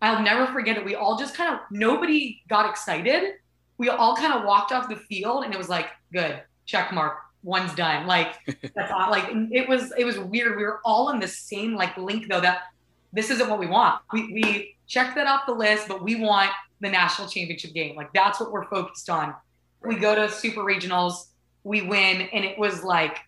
[0.02, 0.84] I'll never forget it.
[0.84, 3.34] We all just kind of nobody got excited.
[3.78, 7.18] We all kind of walked off the field and it was like, good check mark
[7.42, 8.36] one's done like
[8.74, 11.96] that's all, like it was it was weird we were all in the same like
[11.96, 12.62] link though that
[13.12, 16.50] this isn't what we want we we checked that off the list but we want
[16.80, 19.34] the national championship game like that's what we're focused on
[19.86, 21.28] we go to super regionals
[21.62, 23.18] we win and it was like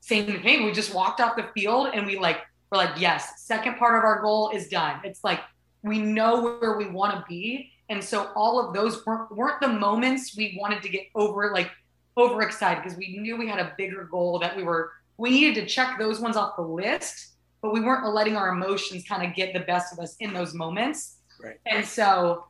[0.00, 2.38] same thing we just walked off the field and we like
[2.70, 5.40] we're like yes second part of our goal is done it's like
[5.82, 9.68] we know where we want to be and so all of those weren't, weren't the
[9.68, 11.70] moments we wanted to get over like
[12.16, 15.66] overexcited because we knew we had a bigger goal that we were we needed to
[15.66, 19.52] check those ones off the list, but we weren't letting our emotions kind of get
[19.52, 21.16] the best of us in those moments.
[21.42, 21.58] Right.
[21.66, 22.46] And so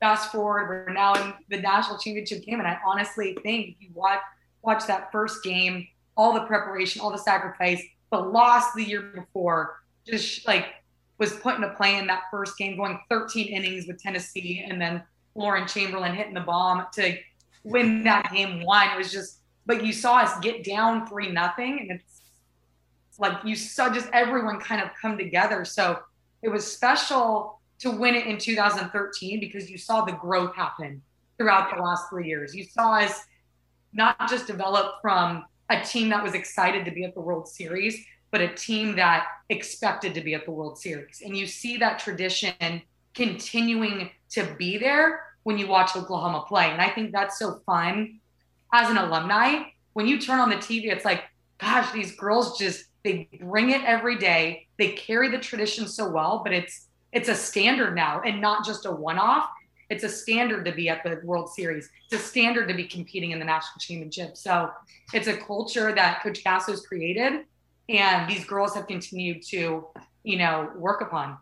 [0.00, 2.58] fast forward, we're now in the national championship game.
[2.58, 4.20] And I honestly think if you watch
[4.62, 9.80] watch that first game, all the preparation, all the sacrifice, the loss the year before,
[10.06, 10.66] just like
[11.18, 15.02] was put into play in that first game, going 13 innings with Tennessee, and then
[15.34, 17.16] Lauren Chamberlain hitting the bomb to
[17.64, 18.88] win that game one.
[18.90, 22.20] It was just, but you saw us get down three nothing, and it's
[23.18, 25.64] like you saw just everyone kind of come together.
[25.64, 26.00] So
[26.42, 31.02] it was special to win it in 2013 because you saw the growth happen
[31.38, 32.54] throughout the last three years.
[32.54, 33.20] You saw us
[33.92, 38.04] not just develop from a team that was excited to be at the World Series,
[38.30, 41.22] but a team that expected to be at the World Series.
[41.24, 42.82] And you see that tradition
[43.14, 46.70] continuing to be there when you watch Oklahoma play.
[46.70, 48.20] And I think that's so fun
[48.72, 49.64] as an alumni.
[49.92, 51.24] When you turn on the TV, it's like,
[51.58, 54.66] gosh, these girls just they bring it every day.
[54.78, 58.86] They carry the tradition so well, but it's it's a standard now and not just
[58.86, 59.48] a one-off.
[59.88, 61.88] It's a standard to be at the World Series.
[62.10, 64.36] It's a standard to be competing in the national championship.
[64.36, 64.70] So
[65.12, 67.44] it's a culture that Coach Gasso's created
[67.88, 69.86] and these girls have continued to,
[70.24, 71.38] you know, work upon.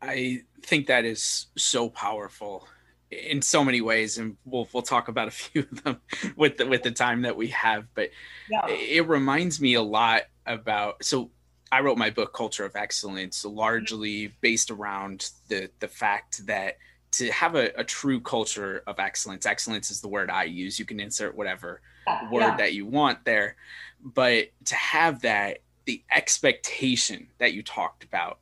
[0.00, 2.66] I think that is so powerful
[3.10, 6.00] in so many ways, and we'll we'll talk about a few of them
[6.36, 7.86] with the with the time that we have.
[7.94, 8.10] But
[8.50, 8.66] yeah.
[8.68, 11.30] it reminds me a lot about so
[11.72, 16.76] I wrote my book Culture of Excellence largely based around the the fact that
[17.12, 20.78] to have a, a true culture of excellence, excellence is the word I use.
[20.78, 22.56] You can insert whatever Yeah, word yeah.
[22.58, 23.56] that you want there,
[24.02, 28.38] but to have that the expectation that you talked about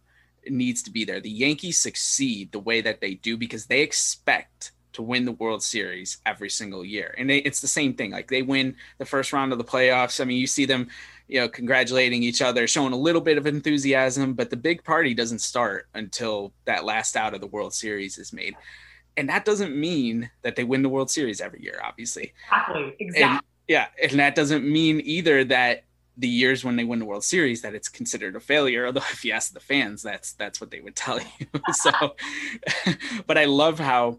[0.48, 1.20] needs to be there.
[1.20, 5.62] The Yankees succeed the way that they do because they expect to win the World
[5.62, 7.14] Series every single year.
[7.16, 8.10] And they, it's the same thing.
[8.10, 10.20] Like they win the first round of the playoffs.
[10.20, 10.88] I mean, you see them,
[11.30, 15.14] you know, congratulating each other, showing a little bit of enthusiasm, but the big party
[15.14, 18.56] doesn't start until that last out of the World Series is made.
[19.16, 22.32] And that doesn't mean that they win the World Series every year, obviously.
[22.50, 22.96] Exactly.
[22.98, 23.22] Exactly.
[23.22, 25.84] And yeah, and that doesn't mean either that
[26.16, 28.86] the years when they win the World Series that it's considered a failure.
[28.86, 31.46] Although if you ask the fans, that's that's what they would tell you.
[31.72, 31.92] so,
[33.28, 34.18] but I love how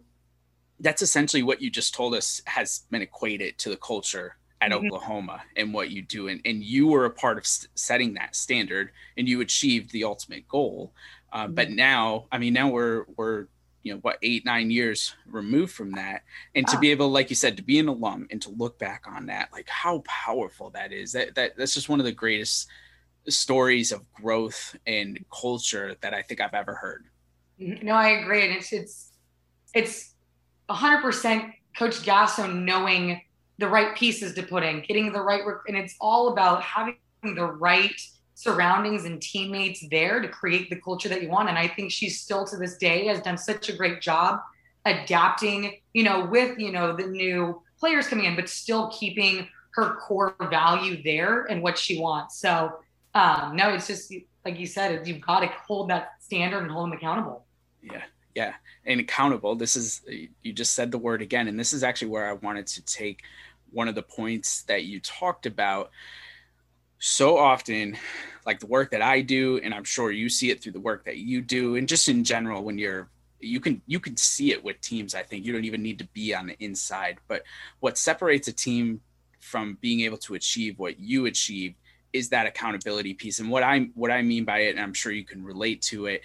[0.79, 4.85] that's essentially what you just told us has been equated to the culture at Mhm.
[4.85, 8.35] Oklahoma and what you do, and and you were a part of s- setting that
[8.35, 10.93] standard, and you achieved the ultimate goal.
[11.33, 13.47] Uh, But now, I mean, now we're we're
[13.83, 16.23] you know what eight nine years removed from that.
[16.53, 19.05] And to be able like you said to be an alum and to look back
[19.07, 21.11] on that like how powerful that is.
[21.13, 22.67] That, that that's just one of the greatest
[23.27, 27.05] stories of growth and culture that i think i've ever heard.
[27.57, 29.11] No, I agree, and it's it's
[29.73, 30.13] it's
[30.69, 33.21] hundred percent Coach Gasso knowing
[33.61, 35.63] the right pieces to put in, getting the right, work.
[35.67, 37.93] and it's all about having the right
[38.33, 41.47] surroundings and teammates there to create the culture that you want.
[41.47, 44.39] And I think she's still to this day has done such a great job
[44.85, 49.95] adapting, you know, with you know the new players coming in, but still keeping her
[49.95, 52.39] core value there and what she wants.
[52.39, 52.73] So
[53.13, 54.11] um, no, it's just
[54.43, 57.45] like you said, you've got to hold that standard and hold them accountable.
[57.81, 58.01] yeah
[58.35, 58.53] yeah
[58.85, 60.01] and accountable this is
[60.41, 63.21] you just said the word again and this is actually where i wanted to take
[63.71, 65.91] one of the points that you talked about
[66.99, 67.97] so often
[68.45, 71.03] like the work that i do and i'm sure you see it through the work
[71.05, 73.09] that you do and just in general when you're
[73.39, 75.45] you can you can see it with teams i think.
[75.45, 77.43] You don't even need to be on the inside but
[77.79, 79.01] what separates a team
[79.39, 81.75] from being able to achieve what you achieved
[82.13, 85.11] is that accountability piece and what i what i mean by it and i'm sure
[85.11, 86.21] you can relate to it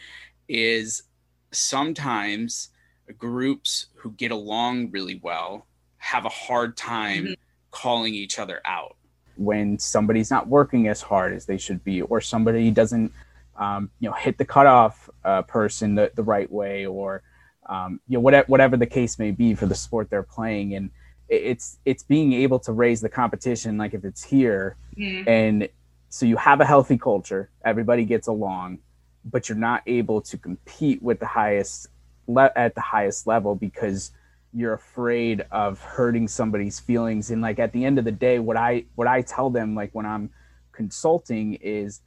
[0.48, 1.04] is
[1.52, 2.70] sometimes
[3.18, 5.66] groups who get along really well
[6.06, 7.36] have a hard time Mhm.
[7.72, 8.96] calling each other out
[9.36, 13.12] when somebody's not working as hard as they should be or somebody doesn't
[13.56, 17.22] um, you know hit the cutoff uh, person the, the right way or
[17.68, 20.90] um, you know whatever, whatever the case may be for the sport they're playing and
[21.28, 25.26] it's it's being able to raise the competition like if it's here Mhm.
[25.26, 25.68] and
[26.08, 28.78] so you have a healthy culture everybody gets along
[29.24, 31.88] but you're not able to compete with the highest
[32.28, 34.12] le- at the highest level because
[34.56, 37.30] you're afraid of hurting somebody's feelings.
[37.30, 39.90] And like at the end of the day what i what i tell them like
[39.92, 40.30] when i'm
[40.72, 42.00] consulting is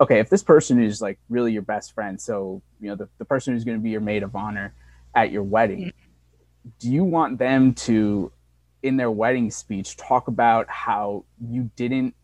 [0.00, 3.24] okay if this person is like really your best friend so you know the, the
[3.24, 4.74] person who's going to be your maid of honor
[5.14, 6.68] at your wedding mm-hmm.
[6.78, 8.32] do you want them to
[8.82, 12.14] in their wedding speech talk about how you didn't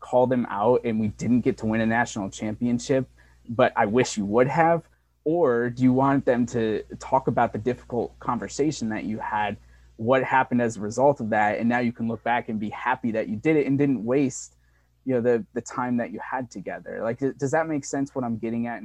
[0.00, 3.08] call them out and we didn't get to win a national championship
[3.48, 4.82] but i wish you would have
[5.24, 9.56] or do you want them to talk about the difficult conversation that you had
[9.96, 12.70] what happened as a result of that and now you can look back and be
[12.70, 14.54] happy that you did it and didn't waste
[15.04, 18.24] you know the the time that you had together like does that make sense what
[18.24, 18.82] i'm getting at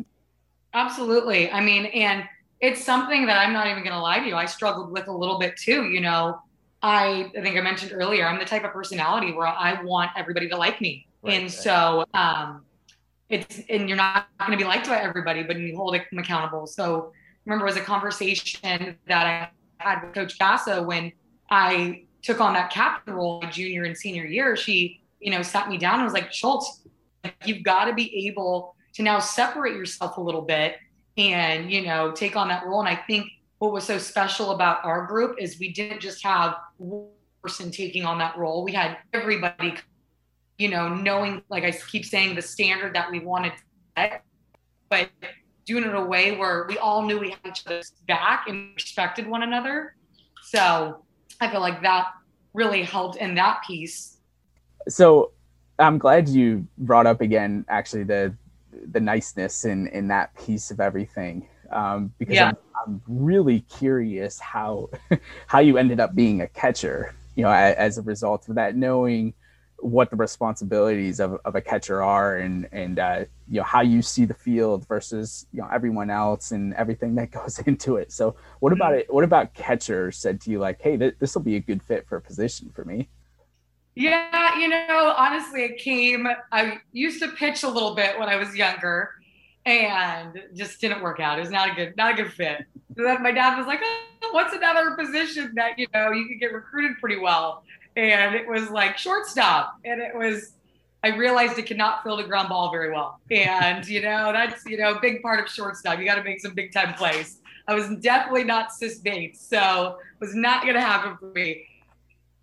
[0.74, 1.52] Absolutely.
[1.52, 2.24] I mean, and
[2.60, 4.36] it's something that I'm not even going to lie to you.
[4.36, 5.90] I struggled with a little bit too.
[5.90, 6.40] You know,
[6.82, 10.50] I, I think I mentioned earlier, I'm the type of personality where I want everybody
[10.50, 11.08] to like me.
[11.22, 11.52] Right, and right.
[11.52, 12.64] so, um,
[13.34, 16.68] it's, and you're not going to be liked by everybody, but you hold them accountable.
[16.68, 17.12] So
[17.46, 21.12] remember, it was a conversation that I had with Coach Gasso when
[21.50, 24.56] I took on that captain role my junior and senior year.
[24.56, 26.66] She, you know, sat me down and was like, Shults,
[27.46, 30.78] you've got to be able to now separate yourself a little bit
[31.18, 33.28] and you know take on that role and i think
[33.60, 37.08] what was so special about our group is we didn't just have one
[37.44, 39.76] person taking on that role we had everybody
[40.64, 43.64] you know knowing like i keep saying the standard that we wanted to
[43.98, 44.24] set
[44.90, 45.10] but
[45.66, 48.74] doing it in a way where we all knew we had each other's back and
[48.76, 49.96] respected one another
[50.42, 51.04] so
[51.42, 52.08] i feel like that
[52.54, 54.20] really helped in that piece
[54.88, 55.32] so
[55.80, 58.34] i'm glad you brought up again actually the
[58.92, 62.50] the niceness in in that piece of everything um, because Yeah.
[62.50, 64.90] I'm, I'm really curious how
[65.48, 68.76] how you ended up being a catcher you know a, as a result of that
[68.76, 69.34] knowing
[69.84, 74.02] what the responsibilities of, of a catcher are and and uh, you know how you
[74.02, 78.36] see the field versus you know everyone else and everything that goes into it so
[78.60, 81.58] what about it what about catcher said to you like hey th- this will be
[81.58, 83.10] a good fit for a position for me
[83.96, 86.28] Yeah, you know, honestly, it came.
[86.52, 89.12] I used to pitch a little bit when I was younger,
[89.66, 91.38] and just didn't work out.
[91.38, 92.66] It was not a good, not a good fit.
[92.98, 96.40] So then my dad was like, oh, "What's another position that you know you could
[96.40, 97.64] get recruited pretty well?"
[97.96, 100.54] And it was like shortstop, and it was.
[101.06, 104.78] I realized it cannot field a ground ball very well, and you know that's you
[104.78, 106.00] know a big part of shortstop.
[106.00, 107.40] You got to make some big time plays.
[107.68, 111.66] I was definitely not Sis Bates, so was not going to happen for me.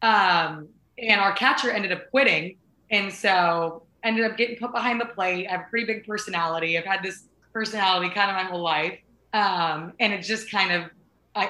[0.02, 2.56] Um, and our catcher ended up quitting,
[2.90, 5.46] and so ended up getting put behind the plate.
[5.46, 6.78] I have a pretty big personality.
[6.78, 8.98] I've had this personality kind of my whole life,
[9.32, 10.90] um, and it just kind of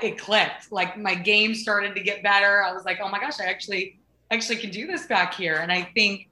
[0.04, 0.70] it clicked.
[0.70, 2.62] Like my game started to get better.
[2.62, 3.98] I was like, oh my gosh, I actually
[4.30, 5.56] actually can do this back here.
[5.56, 6.28] And I think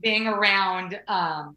[0.00, 1.56] being around um,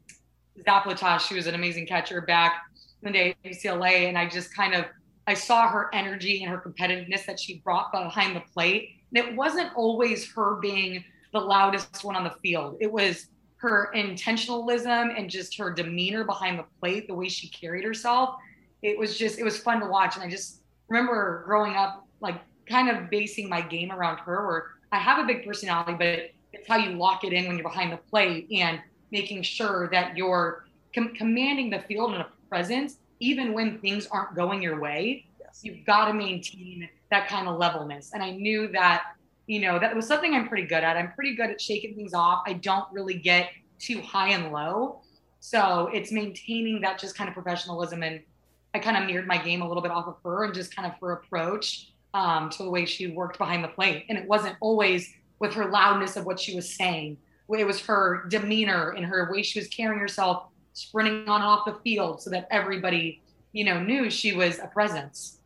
[0.65, 2.63] Zaplatosh, who was an amazing catcher back
[3.03, 4.85] in the day at UCLA, and I just kind of
[5.27, 8.91] I saw her energy and her competitiveness that she brought behind the plate.
[9.13, 12.77] And it wasn't always her being the loudest one on the field.
[12.79, 13.27] It was
[13.57, 18.35] her intentionalism and just her demeanor behind the plate, the way she carried herself.
[18.81, 20.15] It was just, it was fun to watch.
[20.15, 24.65] And I just remember growing up, like kind of basing my game around her, where
[24.91, 27.91] I have a big personality, but it's how you lock it in when you're behind
[27.91, 28.79] the plate and
[29.11, 34.35] making sure that you're com- commanding the field in a presence even when things aren't
[34.35, 35.61] going your way, yes.
[35.63, 38.11] you've got to maintain that kind of levelness.
[38.13, 39.03] And I knew that,
[39.47, 40.97] you know, that was something I'm pretty good at.
[40.97, 42.43] I'm pretty good at shaking things off.
[42.45, 45.01] I don't really get too high and low.
[45.39, 48.03] So it's maintaining that just kind of professionalism.
[48.03, 48.21] And
[48.78, 50.86] I kind of mirrored my game a little bit off of her and just kind
[50.86, 54.05] of her approach um, to the way she worked behind the plate.
[54.07, 57.17] And it wasn't always with her loudness of what she was saying.
[57.49, 61.73] It was her demeanor and her way she was carrying herself sprinting on off the
[61.84, 63.19] field so that everybody,
[63.51, 65.39] you know, knew she was a presence.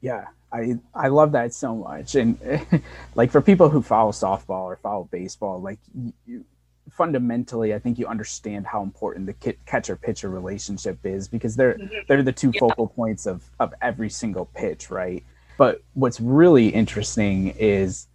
[0.00, 2.38] Yeah, I I love that so much, and
[3.14, 5.78] like for people who follow softball or follow baseball, like
[6.26, 6.44] you,
[6.90, 11.94] fundamentally, I think you understand how important the catcher pitcher relationship is because they're mm-hmm.
[12.08, 12.60] they're the two yeah.
[12.60, 15.24] focal points of of every single pitch, right?
[15.56, 18.06] But what's really interesting is,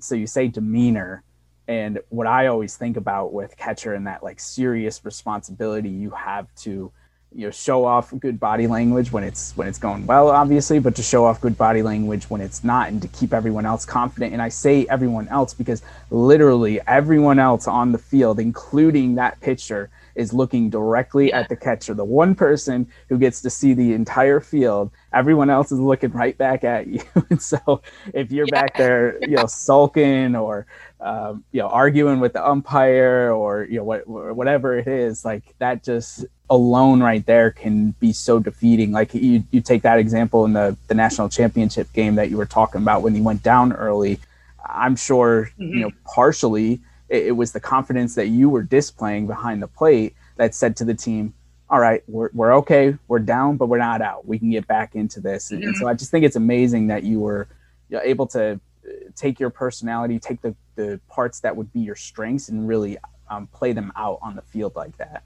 [0.00, 1.22] so you say demeanor,
[1.68, 6.52] and what I always think about with catcher and that like serious responsibility you have
[6.56, 6.90] to,
[7.34, 10.94] you know, show off good body language when it's when it's going well, obviously, but
[10.96, 14.32] to show off good body language when it's not, and to keep everyone else confident.
[14.32, 19.90] And I say everyone else because literally everyone else on the field, including that pitcher,
[20.14, 21.94] is looking directly at the catcher.
[21.94, 26.36] The one person who gets to see the entire field, everyone else is looking right
[26.36, 27.00] back at you.
[27.30, 28.60] and so if you're yeah.
[28.60, 30.66] back there, you know, sulking or
[31.00, 35.54] um, you know arguing with the umpire or you know what whatever it is, like
[35.58, 38.92] that just alone right there can be so defeating.
[38.92, 42.46] Like you you take that example in the the national championship game that you were
[42.46, 44.18] talking about when he went down early.
[44.66, 45.74] I'm sure mm-hmm.
[45.74, 50.14] you know partially it, it was the confidence that you were displaying behind the plate
[50.36, 51.34] that said to the team,
[51.70, 54.26] all right, we're, we're okay, we're down, but we're not out.
[54.26, 55.50] We can get back into this.
[55.50, 57.48] And, and so I just think it's amazing that you were
[57.88, 61.80] you know, able to uh, take your personality, take the, the parts that would be
[61.80, 62.98] your strengths and really
[63.30, 65.24] um, play them out on the field like that.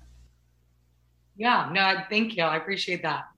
[1.37, 2.43] Yeah, no, thank you.
[2.43, 3.29] I appreciate that.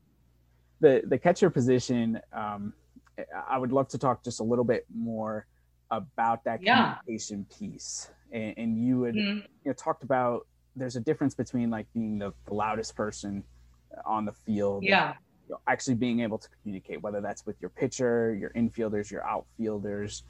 [0.80, 2.72] The, the catcher position, um,
[3.48, 5.46] I would love to talk just a little bit more
[5.90, 6.96] about that yeah.
[7.00, 9.38] communication piece and, and you had mm-hmm.
[9.38, 13.42] you know talked about there's a difference between like being the, the loudest person
[14.04, 15.16] on the field yeah and,
[15.48, 19.26] you know, actually being able to communicate whether that's with your pitcher your infielders your
[19.26, 20.22] outfielders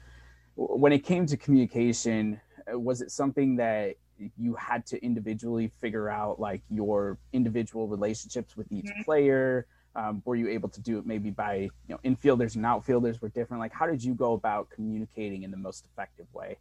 [0.55, 2.39] when it came to communication
[2.71, 3.95] uh, was it something that
[4.37, 9.01] you had to individually figure out like your individual relationships with each mm-hmm.
[9.03, 13.21] player um, were you able to do it maybe by you know infielders and outfielders
[13.21, 16.57] were different like how did you go about communicating in the most effective way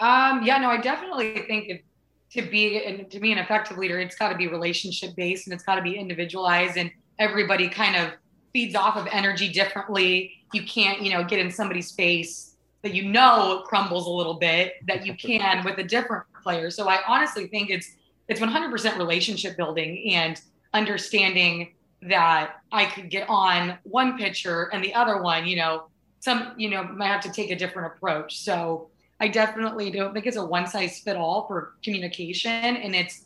[0.00, 1.84] um, yeah, no, I definitely think
[2.30, 5.54] to be and to be an effective leader, it's got to be relationship based and
[5.54, 8.12] it's got to be individualized, and everybody kind of
[8.52, 10.32] feeds off of energy differently.
[10.54, 14.76] You can't, you know, get in somebody's face that you know crumbles a little bit
[14.86, 16.70] that you can with a different player.
[16.70, 17.96] So I honestly think it's
[18.28, 20.40] it's 100% relationship building and
[20.72, 25.84] understanding that I could get on one pitcher and the other one, you know,
[26.20, 28.38] some, you know, might have to take a different approach.
[28.38, 28.88] So
[29.20, 32.52] I definitely don't think it's a one size fit all for communication.
[32.52, 33.24] And it's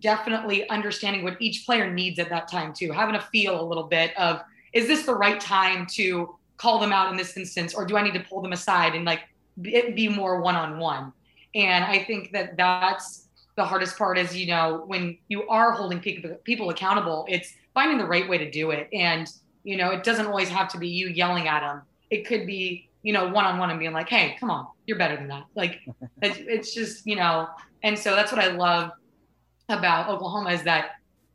[0.00, 2.92] definitely understanding what each player needs at that time, too.
[2.92, 4.42] Having a feel a little bit of,
[4.72, 7.74] is this the right time to call them out in this instance?
[7.74, 9.20] Or do I need to pull them aside and like
[9.62, 11.12] it be more one on one?
[11.54, 16.00] And I think that that's the hardest part is, you know, when you are holding
[16.00, 18.88] people, people accountable, it's finding the right way to do it.
[18.92, 19.28] And,
[19.64, 21.82] you know, it doesn't always have to be you yelling at them.
[22.10, 24.98] It could be you know, one on one and being like, hey, come on, you're
[24.98, 25.44] better than that.
[25.54, 25.82] Like,
[26.22, 27.46] it's, it's just, you know,
[27.84, 28.90] and so that's what I love
[29.68, 30.92] about Oklahoma is that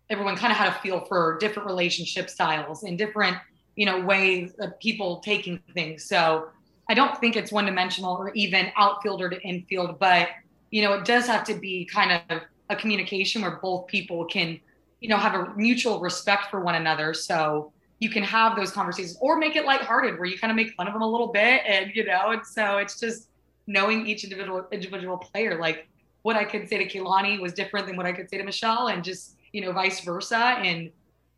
[0.09, 3.37] everyone kind of had a feel for different relationship styles and different,
[3.75, 6.05] you know, ways of people taking things.
[6.05, 6.49] So
[6.89, 10.29] I don't think it's one dimensional or even outfielder to infield, but,
[10.71, 14.59] you know, it does have to be kind of a communication where both people can,
[14.99, 17.13] you know, have a mutual respect for one another.
[17.13, 20.73] So, you can have those conversations or make it lighthearted where you kind of make
[20.75, 23.29] fun of them a little bit and you know and so it's just
[23.67, 25.59] knowing each individual individual player.
[25.59, 25.87] Like
[26.23, 28.87] what i could say to Keilani was different than what i could say to michelle
[28.87, 30.37] and just you know vice versa.
[30.37, 30.91] And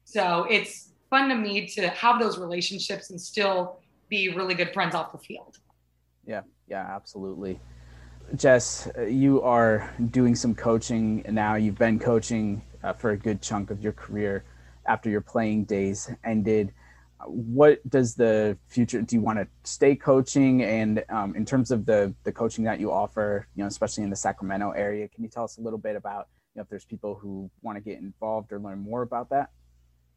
[0.05, 4.95] so it's fun to me to have those relationships and still be really good friends
[4.95, 5.57] off the field.
[6.25, 6.41] Yeah.
[6.67, 7.59] Yeah absolutely.
[8.35, 11.55] Jess uh, you are doing some coaching now.
[11.55, 14.43] You've been coaching uh, for a good chunk of your career
[14.85, 16.73] after your playing days ended.
[17.25, 20.63] What does the future do you want to stay coaching?
[20.63, 24.09] And um, in terms of the the coaching that you offer you know especially in
[24.09, 26.85] the sacramento area can you tell us a little bit about you know if there's
[26.85, 29.49] people who want to get involved or learn more about that?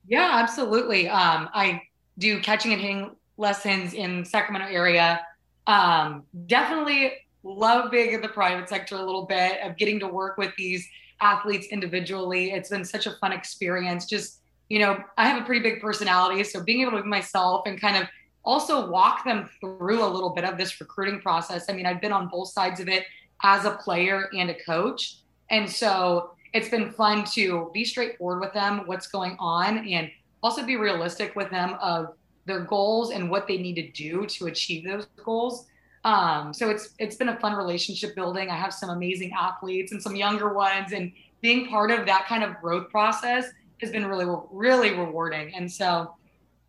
[0.07, 1.09] Yeah absolutely.
[1.09, 1.83] Um, i
[2.19, 5.21] do catching and hitting lessons in sacramento area.
[5.67, 7.12] Um, definitely
[7.43, 10.89] love being in the private sector a little bit of getting to work with these
[11.21, 15.62] athletes individually it's been such a fun experience just you know, I have a pretty
[15.62, 16.43] big personality.
[16.45, 18.09] So being able to be myself and kind of
[18.45, 21.67] also walk them through a little bit of this recruiting process.
[21.69, 23.05] I mean, I've been on both sides of it
[23.43, 25.19] as a player and a coach.
[25.51, 30.11] And so it's been fun to be straightforward with them, what's going on, and
[30.43, 32.15] also be realistic with them of
[32.47, 35.67] their goals and what they need to do to achieve those goals.
[36.05, 38.51] Um, so it's it's been a fun relationship building.
[38.51, 42.43] I have some amazing athletes and some younger ones, and being part of that kind
[42.43, 43.47] of growth process
[43.81, 45.55] has been really, really rewarding.
[45.55, 46.15] And so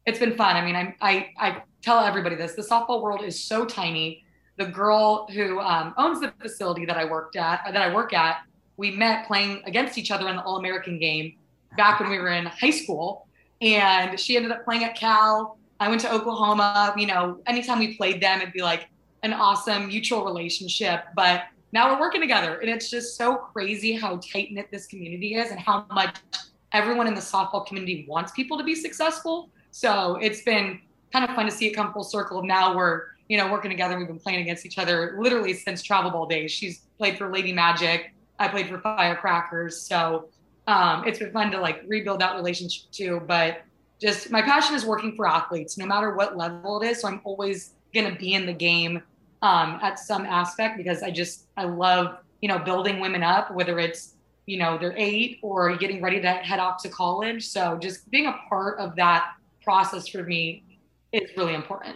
[0.06, 0.56] it's been fun.
[0.56, 4.24] I mean, I, I, I tell everybody this, the softball world is so tiny.
[4.58, 8.42] The girl who um, owns the facility that I worked at, that I work at,
[8.78, 11.36] we met playing against each other in the All American game
[11.78, 13.28] back when we were in high school.
[13.62, 15.58] And she ended up playing at Cal.
[15.80, 16.94] I went to Oklahoma.
[16.98, 18.88] You know, anytime we played them, it'd be like
[19.26, 21.05] an awesome mutual relationship.
[21.15, 22.59] But now we're working together.
[22.59, 26.17] And it's just so crazy how tight knit this community is and how much
[26.71, 29.49] everyone in the softball community wants people to be successful.
[29.71, 30.80] So it's been
[31.11, 32.43] kind of fun to see it come full circle.
[32.43, 33.97] Now we're, you know, working together.
[33.97, 36.51] We've been playing against each other literally since travel ball days.
[36.51, 38.13] She's played for Lady Magic.
[38.38, 39.82] I played for Firecrackers.
[39.82, 40.30] So
[40.67, 43.21] um, it's been fun to like rebuild that relationship too.
[43.26, 43.63] But
[43.99, 47.01] just my passion is working for athletes, no matter what level it is.
[47.01, 49.01] So I'm always going to be in the game
[49.46, 53.80] um, at some aspect because I just, I love, you know, building women up, whether
[53.80, 54.16] it's
[54.48, 57.48] you know they're eight or getting ready to head off to college.
[57.48, 59.34] So just being a part of that
[59.64, 60.64] process for me
[61.12, 61.96] is really important.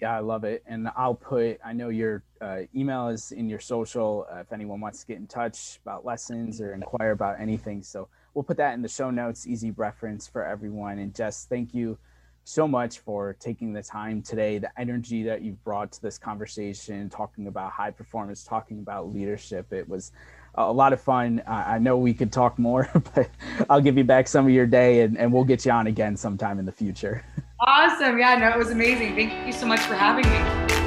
[0.00, 0.62] Yeah i love it.
[0.66, 4.80] And i'll put i know your uh, email is in your social uh, if anyone
[4.80, 7.82] wants to get in touch about lessons or inquire about anything.
[7.82, 10.98] So we'll put that in the show notes easy reference for everyone.
[10.98, 11.98] And just thank you
[12.44, 17.08] so much for taking the time today the energy that you've brought to this conversation
[17.08, 20.12] talking about high performance talking about leadership it was
[20.54, 21.42] a lot of fun.
[21.46, 23.30] I know we could talk more, but
[23.70, 26.16] I'll give you back some of your day and, and we'll get you on again
[26.16, 27.24] sometime in the future.
[27.64, 28.18] Awesome.
[28.18, 29.14] Yeah, no, it was amazing.
[29.14, 30.81] Thank you so much for having me.